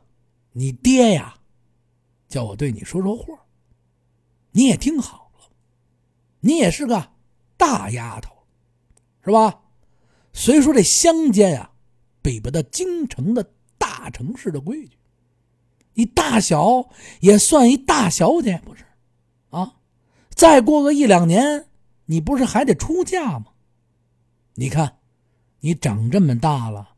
[0.52, 1.36] 你爹呀，
[2.28, 3.46] 叫我对你说说话，
[4.50, 5.48] 你也听好了，
[6.40, 7.08] 你也是个
[7.56, 8.30] 大丫头，
[9.24, 9.62] 是吧？
[10.34, 11.72] 虽说这乡间啊，
[12.20, 14.98] 比不得京城的大城市的规矩，
[15.94, 18.84] 你大小也算一大小姐，不是？
[20.34, 21.66] 再过个一两年，
[22.06, 23.46] 你不是还得出嫁吗？”
[24.54, 24.98] 你看，
[25.60, 26.90] 你长这么大了，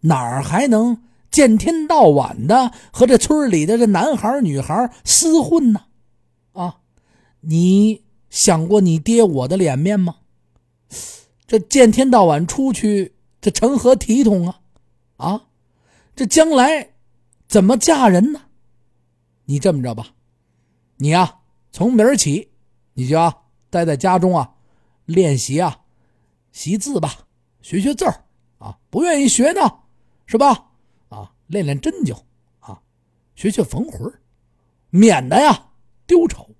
[0.00, 5.84] 哪儿还能见天到晚的和这村里的这男孩女孩厮混呢？
[6.52, 6.80] 啊，
[7.40, 10.16] 你想过你爹我的脸面吗？
[11.46, 14.60] 这见天到晚出去，这成何体统啊？
[15.16, 15.42] 啊，
[16.14, 16.90] 这将来
[17.48, 18.42] 怎么嫁人呢？
[19.46, 20.08] 你这么着吧，
[20.96, 21.38] 你呀，
[21.72, 22.51] 从明儿起，
[22.94, 24.54] 你就要待在家中啊，
[25.06, 25.80] 练习啊。
[26.52, 27.26] 习字吧，
[27.62, 28.24] 学学字儿
[28.58, 29.60] 啊，不愿意学呢，
[30.26, 30.70] 是吧？
[31.08, 32.14] 啊，练练针灸
[32.60, 32.82] 啊，
[33.34, 34.12] 学学缝魂
[34.90, 35.70] 免得呀
[36.06, 36.50] 丢丑。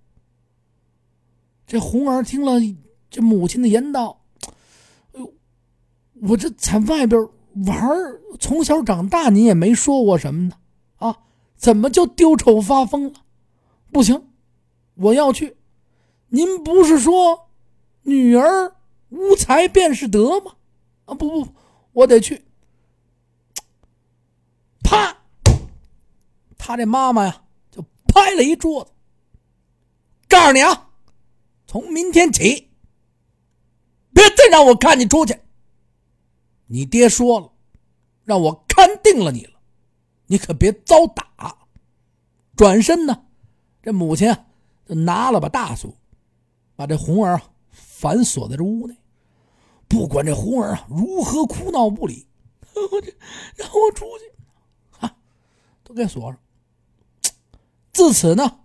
[1.66, 2.59] 这红儿听了
[3.11, 4.23] 这母亲的言道，
[5.12, 5.35] 哎呦，
[6.23, 7.21] 我这在外边
[7.66, 7.87] 玩
[8.40, 10.57] 从小长大，你也没说过什么呢？
[10.97, 11.18] 啊，
[11.55, 13.21] 怎么就丢丑发疯了？
[13.92, 14.29] 不行，
[14.95, 15.59] 我要去。
[16.35, 17.51] 您不是说
[18.03, 18.75] 女儿？
[19.11, 20.55] 无才便是德吗？
[21.05, 21.55] 啊，不不，
[21.92, 22.42] 我得去。
[24.83, 25.14] 啪！
[26.57, 28.90] 他这妈妈呀，就拍了一桌子，
[30.27, 30.88] 告诉你啊，
[31.66, 32.71] 从明天起，
[34.14, 35.38] 别再让我看你出去。
[36.66, 37.53] 你爹说了，
[38.25, 39.61] 让我看定了你了，
[40.29, 41.59] 你可别遭打。
[42.57, 43.27] 转身呢，
[43.83, 44.47] 这母亲啊，
[44.87, 45.95] 就拿了把大锁，
[46.77, 48.97] 把这红儿反锁在这屋内。
[49.89, 52.27] 不管这红儿啊如何哭闹不理，
[52.75, 53.13] 我这
[53.57, 55.17] 让我出去，啊，
[55.85, 56.41] 都给锁上。
[57.93, 58.61] 自此呢，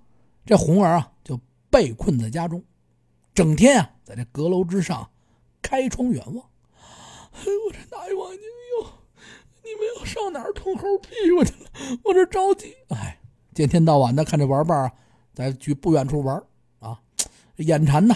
[0.46, 1.38] 这红儿啊就
[1.70, 2.64] 被困在家中，
[3.34, 5.10] 整天啊在这阁楼之上
[5.62, 6.46] 开窗远望。
[7.38, 8.88] 哎呦，我这大王爷哟，
[9.64, 11.70] 你们要上哪儿捅猴屁股去了？
[12.06, 12.74] 我这着急。
[12.88, 13.20] 哎，
[13.54, 14.94] 见天到晚的看这玩伴啊，
[15.34, 16.42] 在距不远处玩
[17.58, 18.16] 啊，眼馋呐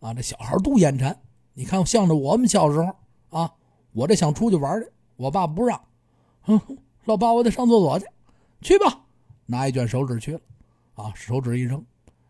[0.00, 1.16] 啊，这小孩都眼馋。
[1.54, 3.52] 你看，像着我们小时候啊，
[3.92, 5.80] 我这想出去玩去，我爸不让，
[6.42, 6.60] 哼，
[7.04, 8.06] 老爸，我得上厕所去，
[8.60, 9.00] 去吧，
[9.46, 10.40] 拿一卷手纸去了，
[10.94, 11.84] 啊，手纸一扔，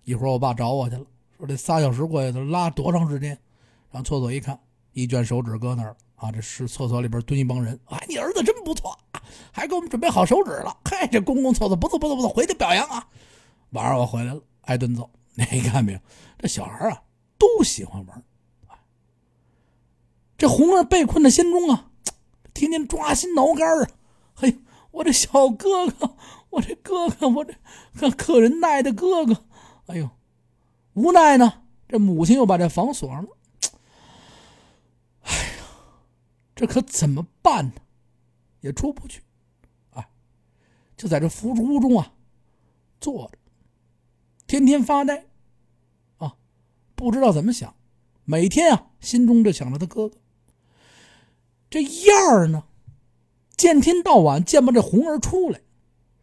[0.05, 1.05] 一会儿我爸找我去了，
[1.37, 3.39] 说这仨小时过去，他拉多长时间？
[3.93, 4.59] 上厕所一看，
[4.93, 8.99] 一卷手纸搁那儿啊，这是厕所里边蹲一帮人，哎，你儿子真不错，
[9.53, 13.07] 还给我们准备好手纸了，嘿，这公共厕所不错不错不错，回去表扬啊。
[13.71, 15.09] 晚上我回来了，挨顿揍，
[15.53, 16.01] 你看没有？
[16.39, 17.05] 这小孩啊，
[17.39, 18.25] 都喜欢玩。
[20.37, 21.91] 这红儿被困在心中啊，
[22.55, 23.91] 天天抓心挠肝啊！
[24.35, 24.59] 嘿，
[24.93, 26.17] 我这小哥哥，
[26.51, 29.45] 我这哥哥，我这可人耐的哥哥，
[29.87, 30.11] 哎呦，
[30.95, 33.31] 无奈呢，这母亲又把这房锁上了。
[35.23, 35.65] 哎呀，
[36.55, 37.73] 这可怎么办呢？
[38.61, 39.23] 也出不去，
[39.91, 40.09] 啊，
[40.97, 42.13] 就在这福屋中啊，
[43.01, 43.39] 坐着，
[44.47, 45.27] 天天发呆，
[46.99, 47.77] 不知道怎么想，
[48.25, 50.19] 每天啊，心中就想着他哥哥。
[51.71, 52.65] 这样儿呢，
[53.57, 55.61] 见天到晚见不这红儿出来，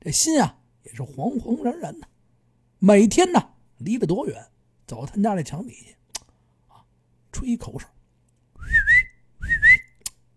[0.02, 2.10] 这心啊也是惶惶然然的。
[2.78, 4.48] 每天呢，离得多远，
[4.86, 5.94] 走到他家那墙底下，
[6.68, 6.84] 啊，
[7.32, 7.88] 吹一口哨，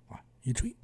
[0.06, 0.76] 啊，一吹，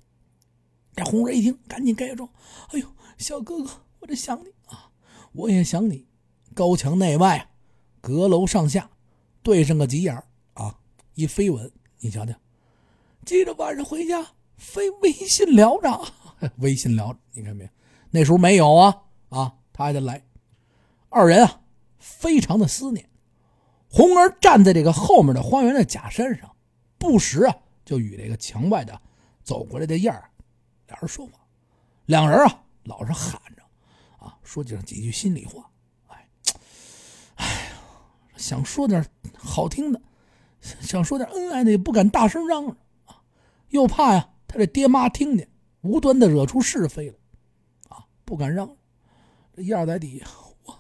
[0.97, 2.29] 这红儿一听，赶紧盖着
[2.71, 2.89] 哎呦，
[3.19, 4.91] 小哥哥，我这想你啊，
[5.31, 6.09] 我也想你。
[6.55, 7.51] 高墙内外，
[8.01, 8.91] 阁楼上下，
[9.45, 10.15] 对上个急眼
[10.55, 10.75] 啊，
[11.15, 12.33] 一飞吻，你瞧瞧。
[13.27, 14.27] 记着晚上回家
[14.57, 16.13] 非微信聊着，
[16.59, 17.71] 微信聊着，你看没有？
[18.11, 20.25] 那时候没有啊啊，他还得来
[21.11, 21.61] 二人啊，
[21.99, 23.09] 非常的思念。
[23.91, 26.57] 红儿站在这个后面的花园的假山上，
[26.97, 27.55] 不时啊
[27.85, 28.99] 就与这个墙外的
[29.43, 30.31] 走过来的燕儿
[30.87, 31.33] 俩人说话。
[32.07, 33.63] 两人啊老是喊着
[34.19, 35.71] 啊，说上几句心里话。
[38.45, 39.03] 想说点
[39.39, 39.99] 好听的，
[40.61, 42.77] 想说点恩爱的，也不敢大声嚷嚷
[43.07, 43.23] 啊，
[43.71, 45.49] 又怕呀他这爹妈听见，
[45.81, 47.17] 无端的惹出是非了
[47.89, 48.77] 啊，不敢嚷。
[49.55, 50.27] 这燕儿在底下，
[50.65, 50.73] 我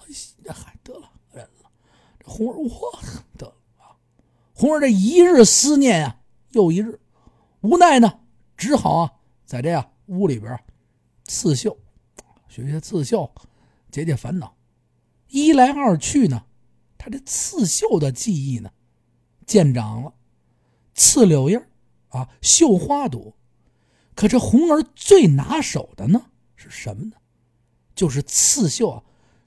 [0.52, 1.70] 嗨得了忍了。
[2.18, 2.30] 这。
[2.30, 2.70] 红儿，我
[3.38, 3.96] 得了啊！
[4.52, 7.00] 红儿这一日思念啊，又一日，
[7.62, 8.20] 无奈呢，
[8.58, 9.10] 只好啊，
[9.46, 10.54] 在这呀屋里边
[11.24, 11.74] 刺绣，
[12.46, 13.32] 学学刺绣，
[13.90, 14.54] 解解烦恼。
[15.28, 16.44] 一来二去呢，
[17.04, 18.70] 他这刺绣的技艺呢，
[19.44, 20.14] 见长了。
[20.94, 21.62] 刺柳叶
[22.08, 23.36] 啊，绣花朵。
[24.14, 26.24] 可这红儿最拿手的呢，
[26.56, 27.12] 是什么呢？
[27.94, 29.02] 就是刺绣啊，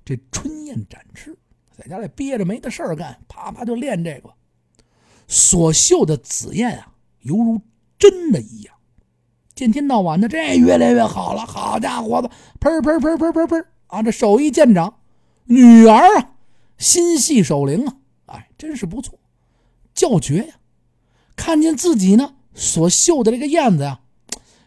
[0.06, 1.36] 这春燕展翅。
[1.76, 4.32] 在家里憋着没的事儿干，啪啪就练这个。
[5.28, 7.60] 所绣的紫燕啊，犹如
[7.98, 8.76] 真的一样。
[9.56, 11.44] 见天到晚的，这越来越好了。
[11.44, 14.04] 好家伙子，喷喷喷喷喷喷啊！
[14.04, 15.00] 这手艺见长，
[15.46, 16.37] 女儿啊，
[16.78, 19.20] 心细手灵啊，哎，真是不错，
[19.94, 20.56] 叫绝呀！
[21.36, 24.02] 看见自己呢所绣的这个燕子呀，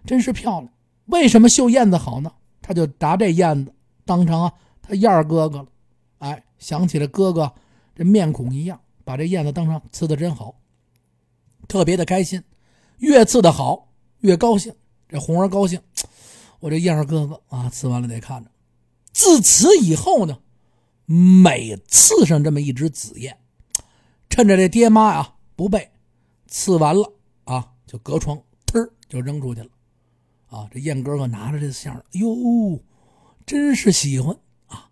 [0.07, 0.73] 真是漂亮。
[1.07, 2.33] 为什么绣燕子好呢？
[2.63, 5.67] 他就拿这燕子当成啊他燕儿哥哥了，
[6.19, 6.45] 哎。
[6.61, 7.51] 想起了哥哥
[7.95, 10.57] 这面孔一样，把这燕子当成刺的真好，
[11.67, 12.45] 特别的开心，
[12.99, 14.75] 越刺的好越高兴。
[15.09, 15.81] 这红儿高兴，
[16.59, 18.51] 我这燕儿哥哥啊，刺完了得看着。
[19.11, 20.41] 自此以后呢，
[21.13, 23.37] 每刺上这么一只紫燕，
[24.29, 25.91] 趁着这爹妈呀不备，
[26.47, 29.69] 刺完了啊就隔窗忒就扔出去了。
[30.47, 32.81] 啊，这燕哥哥拿着这线哟，
[33.45, 34.37] 真是喜欢
[34.69, 34.89] 啊。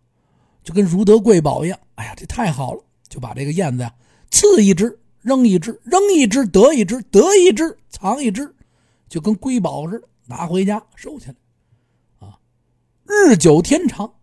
[0.64, 2.83] 就跟如得贵宝一样，哎呀，这太好了！
[3.09, 3.94] 就把这个燕子呀，
[4.28, 8.52] 刺一只扔一只，扔一只得一只，得一只藏一只，
[9.09, 11.37] 就跟瑰宝似的，拿回家收起来。
[12.18, 12.40] 啊，
[13.04, 14.14] 日久天长，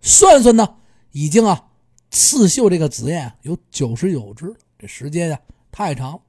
[0.00, 0.76] 算算呢，
[1.12, 1.70] 已经啊，
[2.10, 4.54] 刺绣这个紫燕有九十九只。
[4.78, 6.22] 这时间呀，太长了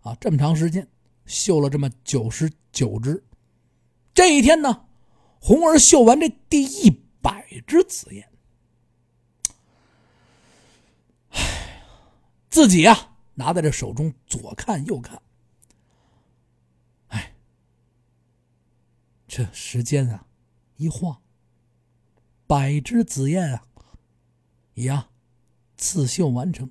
[0.00, 0.86] 啊，这么长时间
[1.24, 3.22] 绣了这么九十九只。
[4.12, 4.86] 这一天呢，
[5.40, 6.90] 红儿绣完这第一
[7.22, 8.28] 百只紫燕。
[12.50, 15.20] 自己呀，拿在这手中，左看右看。
[17.08, 17.34] 哎，
[19.26, 20.26] 这时间啊，
[20.76, 21.20] 一晃，
[22.46, 23.66] 百只紫燕啊，
[24.74, 25.08] 呀，
[25.76, 26.70] 刺绣完成。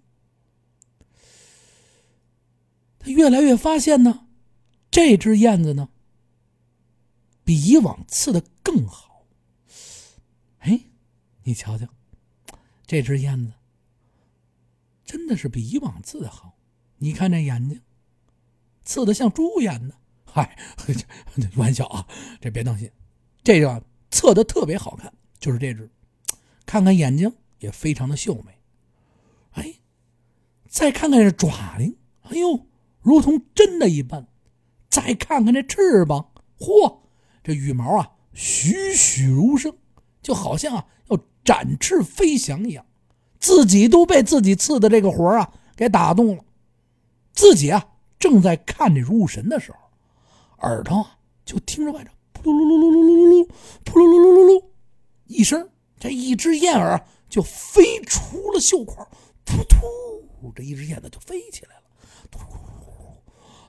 [2.99, 4.27] 他越来越发现呢，
[4.91, 5.89] 这只燕子呢，
[7.43, 9.25] 比以往刺的更好。
[10.59, 10.79] 哎，
[11.43, 11.87] 你瞧瞧，
[12.85, 13.53] 这只燕子。
[15.05, 16.57] 真的是比以往刺的好，
[16.97, 17.81] 你看这眼睛，
[18.83, 19.95] 刺的像猪眼呢。
[20.25, 20.57] 嗨，
[21.55, 22.07] 玩笑啊，
[22.41, 22.89] 这别当心，
[23.43, 25.91] 这个刺的特别好看，就是这只。
[26.65, 27.31] 看看眼睛
[27.63, 28.59] 也非常的秀美。
[29.51, 29.75] 哎，
[30.67, 32.67] 再看看这爪翎，哎呦，
[32.99, 34.27] 如同真的一般。
[34.89, 36.99] 再看看这翅膀，嚯，
[37.41, 39.73] 这羽毛啊，栩栩如生，
[40.21, 42.85] 就好像啊要展翅飞翔一样。
[43.39, 46.43] 自己都被自己刺的这个活啊给打动了，
[47.33, 47.87] 自己啊
[48.19, 49.77] 正在看这入神的时候，
[50.67, 53.49] 耳朵啊就听着外头扑噜噜噜噜噜噜噜，
[53.83, 54.63] 扑噜噜噜噜噜
[55.25, 59.07] 一声，这一只燕儿就飞出了绣框，
[59.43, 61.81] 突突，这一只燕子就飞起来了，
[62.29, 62.37] 突，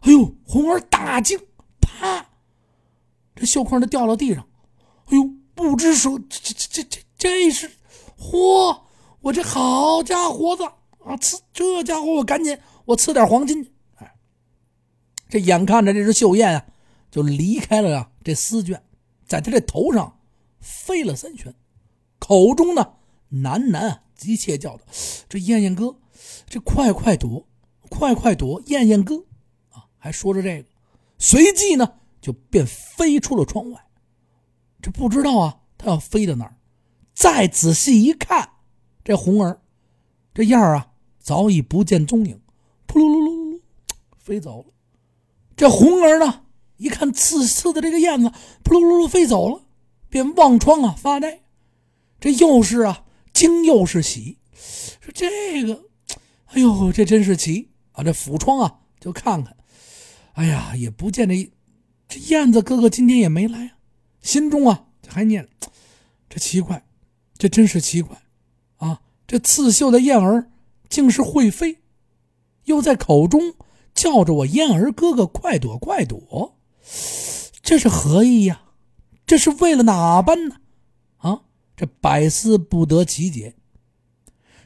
[0.02, 1.40] 哎呦，红儿大惊，
[1.80, 2.26] 啪，
[3.34, 4.46] 这绣框就掉到地上，
[5.06, 7.70] 哎呦，不知说，这这这这这是，
[8.18, 8.82] 嚯！
[9.22, 10.64] 我这好家伙子
[11.02, 11.16] 啊！
[11.16, 13.72] 刺这家伙，我赶紧我刺点黄金去。
[13.94, 14.14] 哎，
[15.30, 16.66] 这眼看着这只绣燕啊，
[17.10, 18.78] 就离开了啊这丝绢，
[19.26, 20.20] 在他这头上
[20.60, 21.54] 飞了三圈，
[22.18, 22.96] 口中呢
[23.34, 24.84] 喃喃急切叫道
[25.28, 25.96] ：“这燕燕哥，
[26.48, 27.48] 这快快躲，
[27.90, 29.24] 快快躲，燕燕哥
[29.70, 30.68] 啊！”还说着这个，
[31.18, 33.86] 随即呢就便飞出了窗外。
[34.80, 36.56] 这不知道啊，他要飞到哪儿？
[37.12, 38.50] 再仔细一看。
[39.02, 39.60] 这红儿，
[40.32, 42.40] 这燕儿啊，早已不见踪影，
[42.86, 43.60] 扑噜噜噜噜噜，
[44.16, 44.66] 飞走了。
[45.56, 46.44] 这红儿呢，
[46.76, 48.30] 一看刺刺的这个燕子，
[48.62, 49.62] 扑噜噜噜飞走了，
[50.08, 51.42] 便望窗啊发呆。
[52.20, 53.03] 这又是啊
[53.34, 54.38] 惊又是喜，
[55.00, 55.84] 说这个，
[56.46, 58.02] 哎呦，这真是奇啊！
[58.02, 59.56] 这府窗啊就看看，
[60.34, 61.52] 哎呀，也不见这
[62.08, 63.70] 这燕子哥哥今天也没来啊，
[64.22, 65.48] 心中啊还念，
[66.30, 66.86] 这奇怪，
[67.36, 68.16] 这真是奇怪。
[68.76, 70.50] 啊这刺绣的燕儿
[70.88, 71.78] 竟是会飞，
[72.64, 73.54] 又在口中
[73.94, 76.56] 叫着我燕儿哥哥快躲快躲，
[77.62, 78.62] 这是何意呀？
[79.26, 80.56] 这是为了哪般呢？
[81.76, 83.54] 这百思不得其解。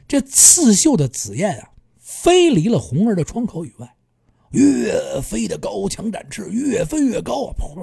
[0.07, 3.95] 这刺绣的紫燕啊，飞离了红儿的窗口以外，
[4.51, 7.53] 越飞的高墙展翅，越飞越高啊！
[7.57, 7.75] 噗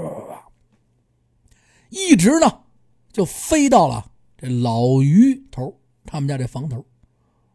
[1.88, 2.64] 一直呢，
[3.12, 6.84] 就飞到了这老于头他们家这房头，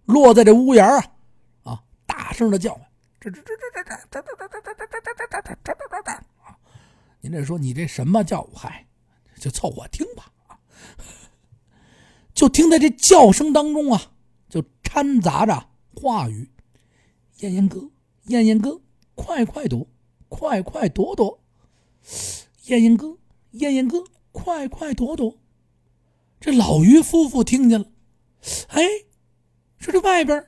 [0.06, 1.14] 落在这屋檐啊，
[1.64, 2.82] 啊，大声的叫唤，
[3.20, 6.12] 这这这这这这这这这这这这这这这
[6.46, 6.58] 啊！
[7.20, 8.42] 您这说你这什么叫？
[8.56, 8.88] 嗨，
[9.38, 10.58] 就凑合听吧啊！
[12.34, 14.14] 就听在这叫声当中啊。
[14.50, 16.50] 就掺杂着话语，
[17.40, 17.90] 燕燕哥，
[18.26, 18.82] 燕燕哥，
[19.16, 19.88] 快快躲，
[20.28, 21.40] 快快躲躲，
[22.66, 23.18] 燕燕哥，
[23.52, 24.04] 燕燕哥，
[24.34, 25.38] 快快躲躲。
[26.42, 27.86] 这老于夫妇听见了，
[28.68, 28.84] 哎，
[29.78, 30.48] 说这外边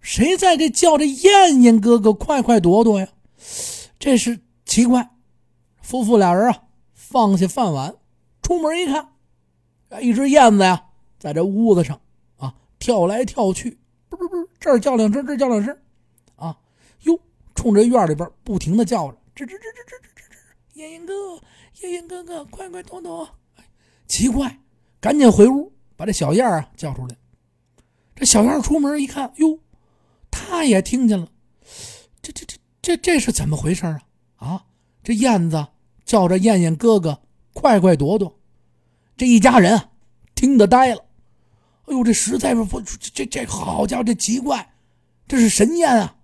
[0.00, 3.08] 谁在这叫着燕燕哥哥快快躲躲呀？
[4.00, 5.10] 这是奇怪。
[5.80, 7.94] 夫妇俩人啊，放下饭碗，
[8.42, 9.12] 出门一看，
[10.02, 10.85] 一只燕子呀，
[11.18, 12.00] 在这屋子上。
[12.36, 13.78] 啊跳来跳去，
[14.10, 15.76] 不不不，这儿叫两声，这儿叫两声，
[16.36, 16.56] 啊，
[17.04, 17.18] 哟，
[17.54, 21.14] 冲着院里边不停的叫着，吱吱吱吱吱吱吱吱，燕燕哥，
[21.80, 23.26] 燕燕哥哥，快快躲躲！
[24.06, 24.60] 奇怪，
[25.00, 27.16] 赶紧回屋把这小燕啊叫出来。
[28.14, 29.58] 这小燕出门一看，哟，
[30.30, 31.28] 他也听见了，
[32.20, 34.00] 这这这这这是怎么回事啊？
[34.36, 34.66] 啊，
[35.02, 35.66] 这燕子
[36.04, 37.22] 叫着燕燕哥哥，
[37.54, 38.38] 快快躲躲！
[39.16, 39.90] 这一家人啊，
[40.36, 41.04] 听得呆了。
[41.86, 44.74] 哎呦，这实在是不这这这好家伙，这奇怪，
[45.26, 46.16] 这是神燕啊！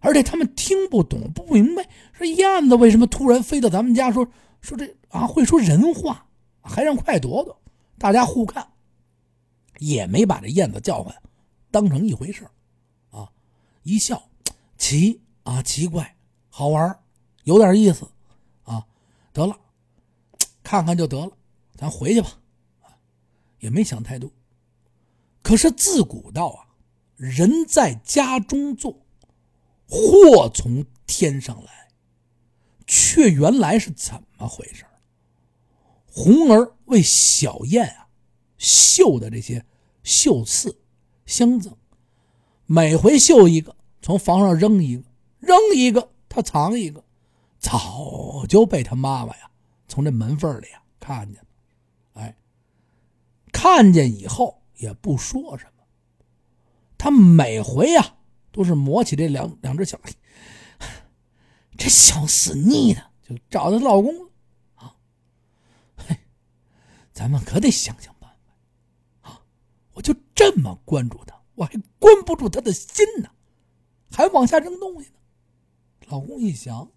[0.00, 4.10] 而且他们听不懂，不明白，说燕子为什么突然飞到咱们家？
[4.10, 4.26] 说
[4.60, 6.26] 说这啊，会说人话，
[6.60, 7.56] 还让快躲躲！
[7.98, 8.66] 大家互看，
[9.78, 11.14] 也没把这燕子叫唤
[11.70, 12.44] 当成一回事
[13.10, 13.30] 啊！
[13.84, 14.20] 一笑，
[14.76, 16.16] 奇啊，奇怪，
[16.48, 16.98] 好玩，
[17.44, 18.08] 有点意思
[18.64, 18.84] 啊！
[19.32, 19.56] 得了，
[20.62, 21.30] 看看就得了，
[21.76, 22.28] 咱回去吧，
[23.62, 24.30] 也没想太多。
[25.40, 26.66] 可是自古道啊，
[27.16, 29.06] 人在家中坐，
[29.88, 31.88] 祸从天上来，
[32.86, 34.84] 却原来是怎么回事？
[36.06, 38.08] 红儿为小燕啊
[38.58, 39.64] 绣的这些
[40.02, 40.80] 绣刺
[41.24, 41.76] 相赠，
[42.66, 45.04] 每回绣一个，从房上扔一个，
[45.38, 47.02] 扔一个，他藏一个，
[47.58, 49.50] 早就被他妈妈呀
[49.88, 51.48] 从这门缝里啊看见了，
[53.52, 54.60] 看见以后。
[54.76, 55.84] 也不说什么，
[56.98, 58.16] 他每回呀
[58.50, 60.00] 都是抹起这两两只小，
[61.78, 64.12] 这小死腻的就找她老公
[64.74, 64.96] 啊！
[65.96, 66.18] 嘿，
[67.14, 69.42] 咱们可得想想办法啊！
[69.92, 73.30] 我就这么关注他，我还关不住他的心呢，
[74.10, 75.16] 还往下扔东西呢。
[76.08, 76.90] 老公一想，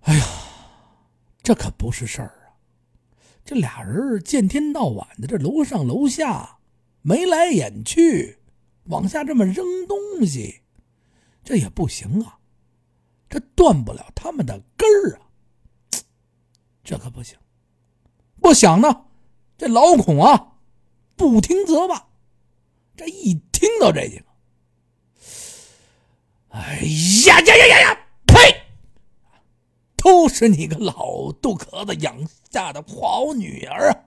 [0.00, 0.26] 哎呀，
[1.40, 2.43] 这可不是事儿。
[3.44, 6.58] 这俩人见天到晚的，这楼上楼下
[7.02, 8.38] 眉来眼去，
[8.84, 10.62] 往下这么扔东西，
[11.44, 12.38] 这也不行啊！
[13.28, 15.28] 这断不了他们的根儿啊！
[16.82, 17.36] 这可不行！
[18.40, 19.06] 不想呢，
[19.58, 20.58] 这老孔啊，
[21.16, 22.08] 不听则罢。
[22.96, 24.24] 这一听到这几个，
[26.50, 26.80] 哎
[27.26, 28.03] 呀呀呀呀呀！
[30.04, 34.04] 都是你个老杜壳子养下的好女儿啊！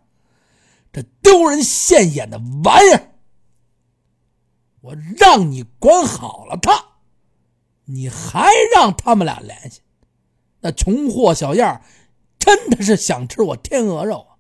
[0.94, 3.16] 这丢人现眼的玩意儿！
[4.82, 7.00] 我让你管好了他，
[7.86, 9.82] 你还让他们俩联系？
[10.60, 11.82] 那穷货小燕
[12.38, 14.38] 真的是想吃我天鹅肉啊！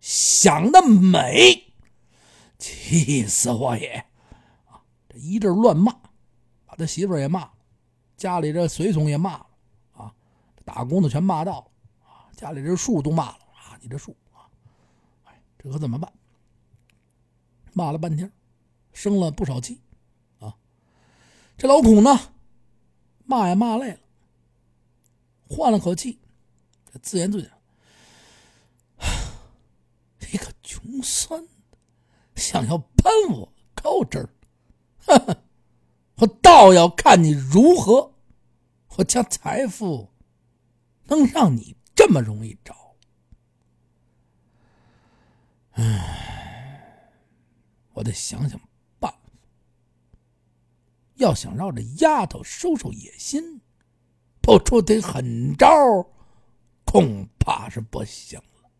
[0.00, 1.74] 想得美！
[2.58, 4.04] 气死我也！
[4.66, 5.92] 啊，这一阵乱骂，
[6.66, 7.52] 把他媳妇也骂了，
[8.16, 9.46] 家里这随从也骂了。
[10.68, 11.66] 打工的全骂到了
[12.06, 12.28] 啊！
[12.36, 13.78] 家里这树都骂了啊！
[13.80, 14.44] 你这树啊，
[15.24, 16.12] 哎，这可怎么办？
[17.72, 18.30] 骂了半天，
[18.92, 19.80] 生了不少气
[20.40, 20.54] 啊！
[21.56, 22.20] 这老孔呢，
[23.24, 24.00] 骂也骂累了，
[25.48, 26.18] 换了口气，
[27.00, 27.48] 自言自语
[30.30, 31.78] ：“一个穷酸的，
[32.36, 34.28] 想要攀我高枝儿，
[34.98, 35.36] 哈哈！
[36.16, 38.12] 我倒要看你如何，
[38.96, 40.10] 我将财富。”
[41.08, 42.94] 能让你这么容易找？
[45.72, 47.10] 唉，
[47.92, 48.60] 我得想想
[48.98, 49.18] 办法。
[51.14, 53.60] 要想让这丫头收收野心，
[54.40, 55.68] 不出点狠招，
[56.84, 58.70] 恐怕是不行了。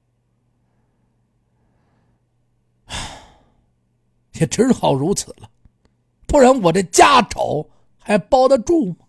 [2.86, 3.24] 唉
[4.34, 5.50] 也只好如此了，
[6.26, 9.06] 不然我这家丑还包得住吗？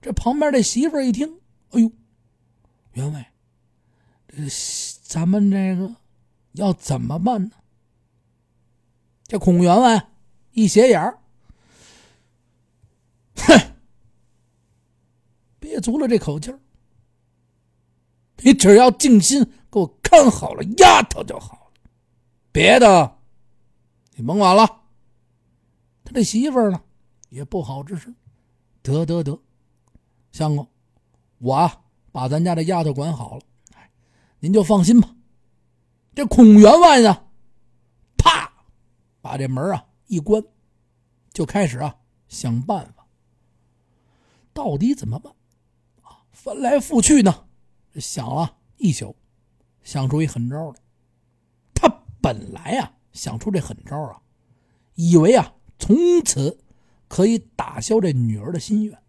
[0.00, 1.39] 这旁边的媳妇一听，
[1.70, 1.90] 哎呦，
[2.92, 3.32] 员外，
[4.28, 4.36] 这
[5.02, 5.94] 咱们这个
[6.52, 7.50] 要怎么办呢？
[9.24, 10.10] 这孔员外
[10.52, 11.18] 一斜眼儿，
[13.36, 13.72] 哼，
[15.60, 16.58] 憋足了这口气儿。
[18.38, 21.80] 你只要静心给我看好了丫头就好了，
[22.50, 23.18] 别的
[24.16, 24.66] 你甭管了。
[26.04, 26.82] 他这媳妇儿呢，
[27.28, 28.12] 也不好吱声。
[28.82, 29.38] 得得得，
[30.32, 30.66] 相公，
[31.40, 31.82] 我啊
[32.12, 33.42] 把咱家这丫头管好了，
[34.40, 35.16] 您就放心吧。
[36.14, 37.28] 这孔员外呢，
[38.18, 38.52] 啪，
[39.22, 40.44] 把这门啊一关，
[41.32, 41.96] 就开始啊
[42.28, 43.06] 想办法。
[44.52, 45.32] 到底怎么办？
[46.02, 47.46] 啊，翻来覆去呢。
[47.94, 49.16] 想了一宿，
[49.82, 50.76] 想出一狠招来。
[51.74, 51.88] 他
[52.20, 54.20] 本来啊想出这狠招啊，
[54.94, 56.60] 以为啊从此
[57.08, 59.02] 可以打消这女儿的心愿，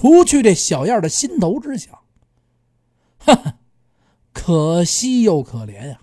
[0.00, 1.92] 除去这小燕的心头之想。
[3.18, 3.58] 哈哈，
[4.32, 6.00] 可惜又可怜呀，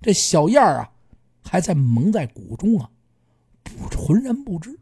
[0.00, 0.92] 这小燕啊
[1.42, 2.88] 还在蒙在鼓中啊，
[3.64, 4.78] 不浑然不知，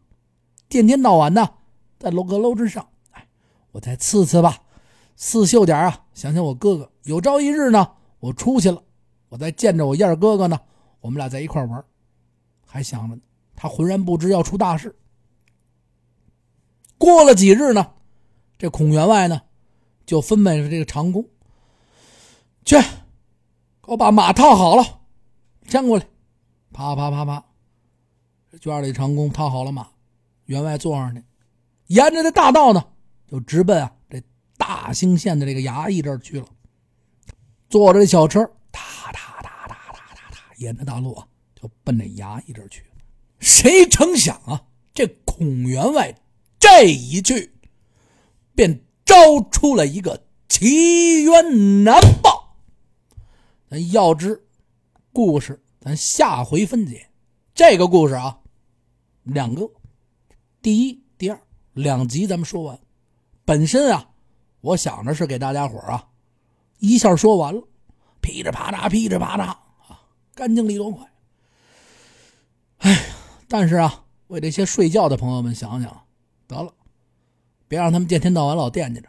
[0.69, 1.55] 天天到晚呢
[1.99, 2.87] 在楼阁楼之上。
[3.13, 3.27] 哎，
[3.73, 4.63] 我再刺刺吧。
[5.17, 6.05] 刺绣点啊！
[6.13, 8.83] 想想我哥哥，有朝一日呢，我出去了，
[9.31, 10.61] 我再见着我燕哥哥呢，
[11.01, 11.83] 我们俩在一块玩，
[12.67, 13.19] 还想着。
[13.57, 14.95] 他浑然不知要出大事。
[16.99, 17.93] 过了几日呢，
[18.61, 19.41] 这孔员外呢，
[20.05, 21.27] 就分配这个长工
[22.67, 25.01] 去，给我把马套好了，
[25.67, 26.07] 牵过来。
[26.71, 27.43] 啪啪啪啪，
[28.61, 29.89] 圈里长工套好了马，
[30.45, 31.25] 员外坐上去，
[31.87, 32.85] 沿着这大道呢，
[33.27, 34.23] 就直奔啊这。
[34.59, 36.47] 大兴县的这个衙役这儿去了，
[37.71, 38.41] 坐着这小车，
[38.71, 38.79] 哒
[39.11, 42.85] 哒哒哒哒哒哒，沿着大路啊，就奔那衙役这儿去。
[43.39, 46.15] 谁成想啊，这孔员外
[46.59, 47.55] 这一去，
[48.55, 49.15] 便招
[49.51, 52.57] 出了一个奇冤难报。
[53.69, 54.47] 咱要知
[55.13, 57.09] 故事，咱下回分解。
[57.55, 58.39] 这个故事啊，
[59.25, 59.71] 两个，
[60.63, 61.41] 第一、第二
[61.73, 62.79] 两集咱们说完，
[63.45, 64.07] 本身啊。
[64.63, 66.07] 我想着是给大家伙啊，
[66.81, 67.63] 一下说完了，
[68.21, 69.99] 噼里啪啦，噼里啪啦啊，
[70.35, 71.11] 干净利落快。
[72.81, 73.01] 哎呀，
[73.49, 76.05] 但是啊，为这些睡觉的朋友们想想，
[76.47, 76.75] 得了，
[77.71, 79.09] 别让他们见天到晚老惦记着。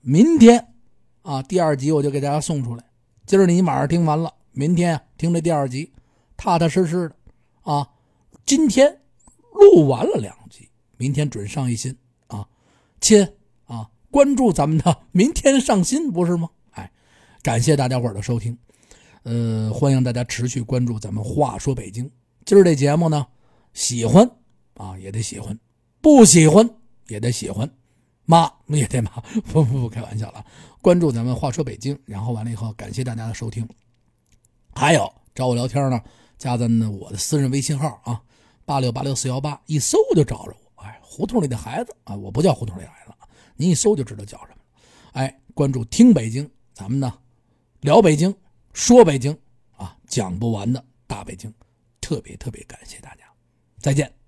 [0.00, 0.74] 明天
[1.22, 2.82] 啊，第二集我就给大家送出来。
[3.26, 5.92] 今儿你晚上听完了，明天啊听这第二集，
[6.36, 7.14] 踏踏实实的
[7.62, 7.88] 啊。
[8.44, 9.00] 今天
[9.52, 11.96] 录完了两集，明天准上一新
[12.26, 12.44] 啊，
[13.00, 13.24] 亲
[13.66, 13.88] 啊。
[14.10, 16.50] 关注咱们的明天上新不是吗？
[16.72, 16.90] 哎，
[17.40, 18.58] 感谢大家伙的收听，
[19.22, 22.10] 呃，欢迎大家持续关注咱们话说北京。
[22.44, 23.24] 今儿这节目呢，
[23.74, 24.28] 喜欢
[24.74, 25.56] 啊也得喜欢，
[26.00, 26.68] 不喜欢
[27.06, 27.70] 也得喜欢，
[28.24, 29.10] 骂也得妈，
[29.52, 30.44] 不不不，开玩笑了。
[30.80, 33.68] 关注咱们话说北京，然后完了以后，感谢大家的收听。
[34.74, 36.00] 还有找我聊天呢，
[36.38, 38.22] 加咱的我的私人微信号啊，
[38.64, 40.82] 八六八六四幺八，一搜就找着我。
[40.82, 43.12] 哎，胡同里的孩子啊，我不叫胡同里孩子。
[43.54, 44.56] 您一搜就知道叫什么，
[45.12, 47.12] 哎，关注听北京，咱们呢
[47.80, 48.34] 聊北京，
[48.72, 49.36] 说北京
[49.76, 51.52] 啊，讲不完的大北京，
[52.00, 53.24] 特别特别感谢大家，
[53.78, 54.21] 再见。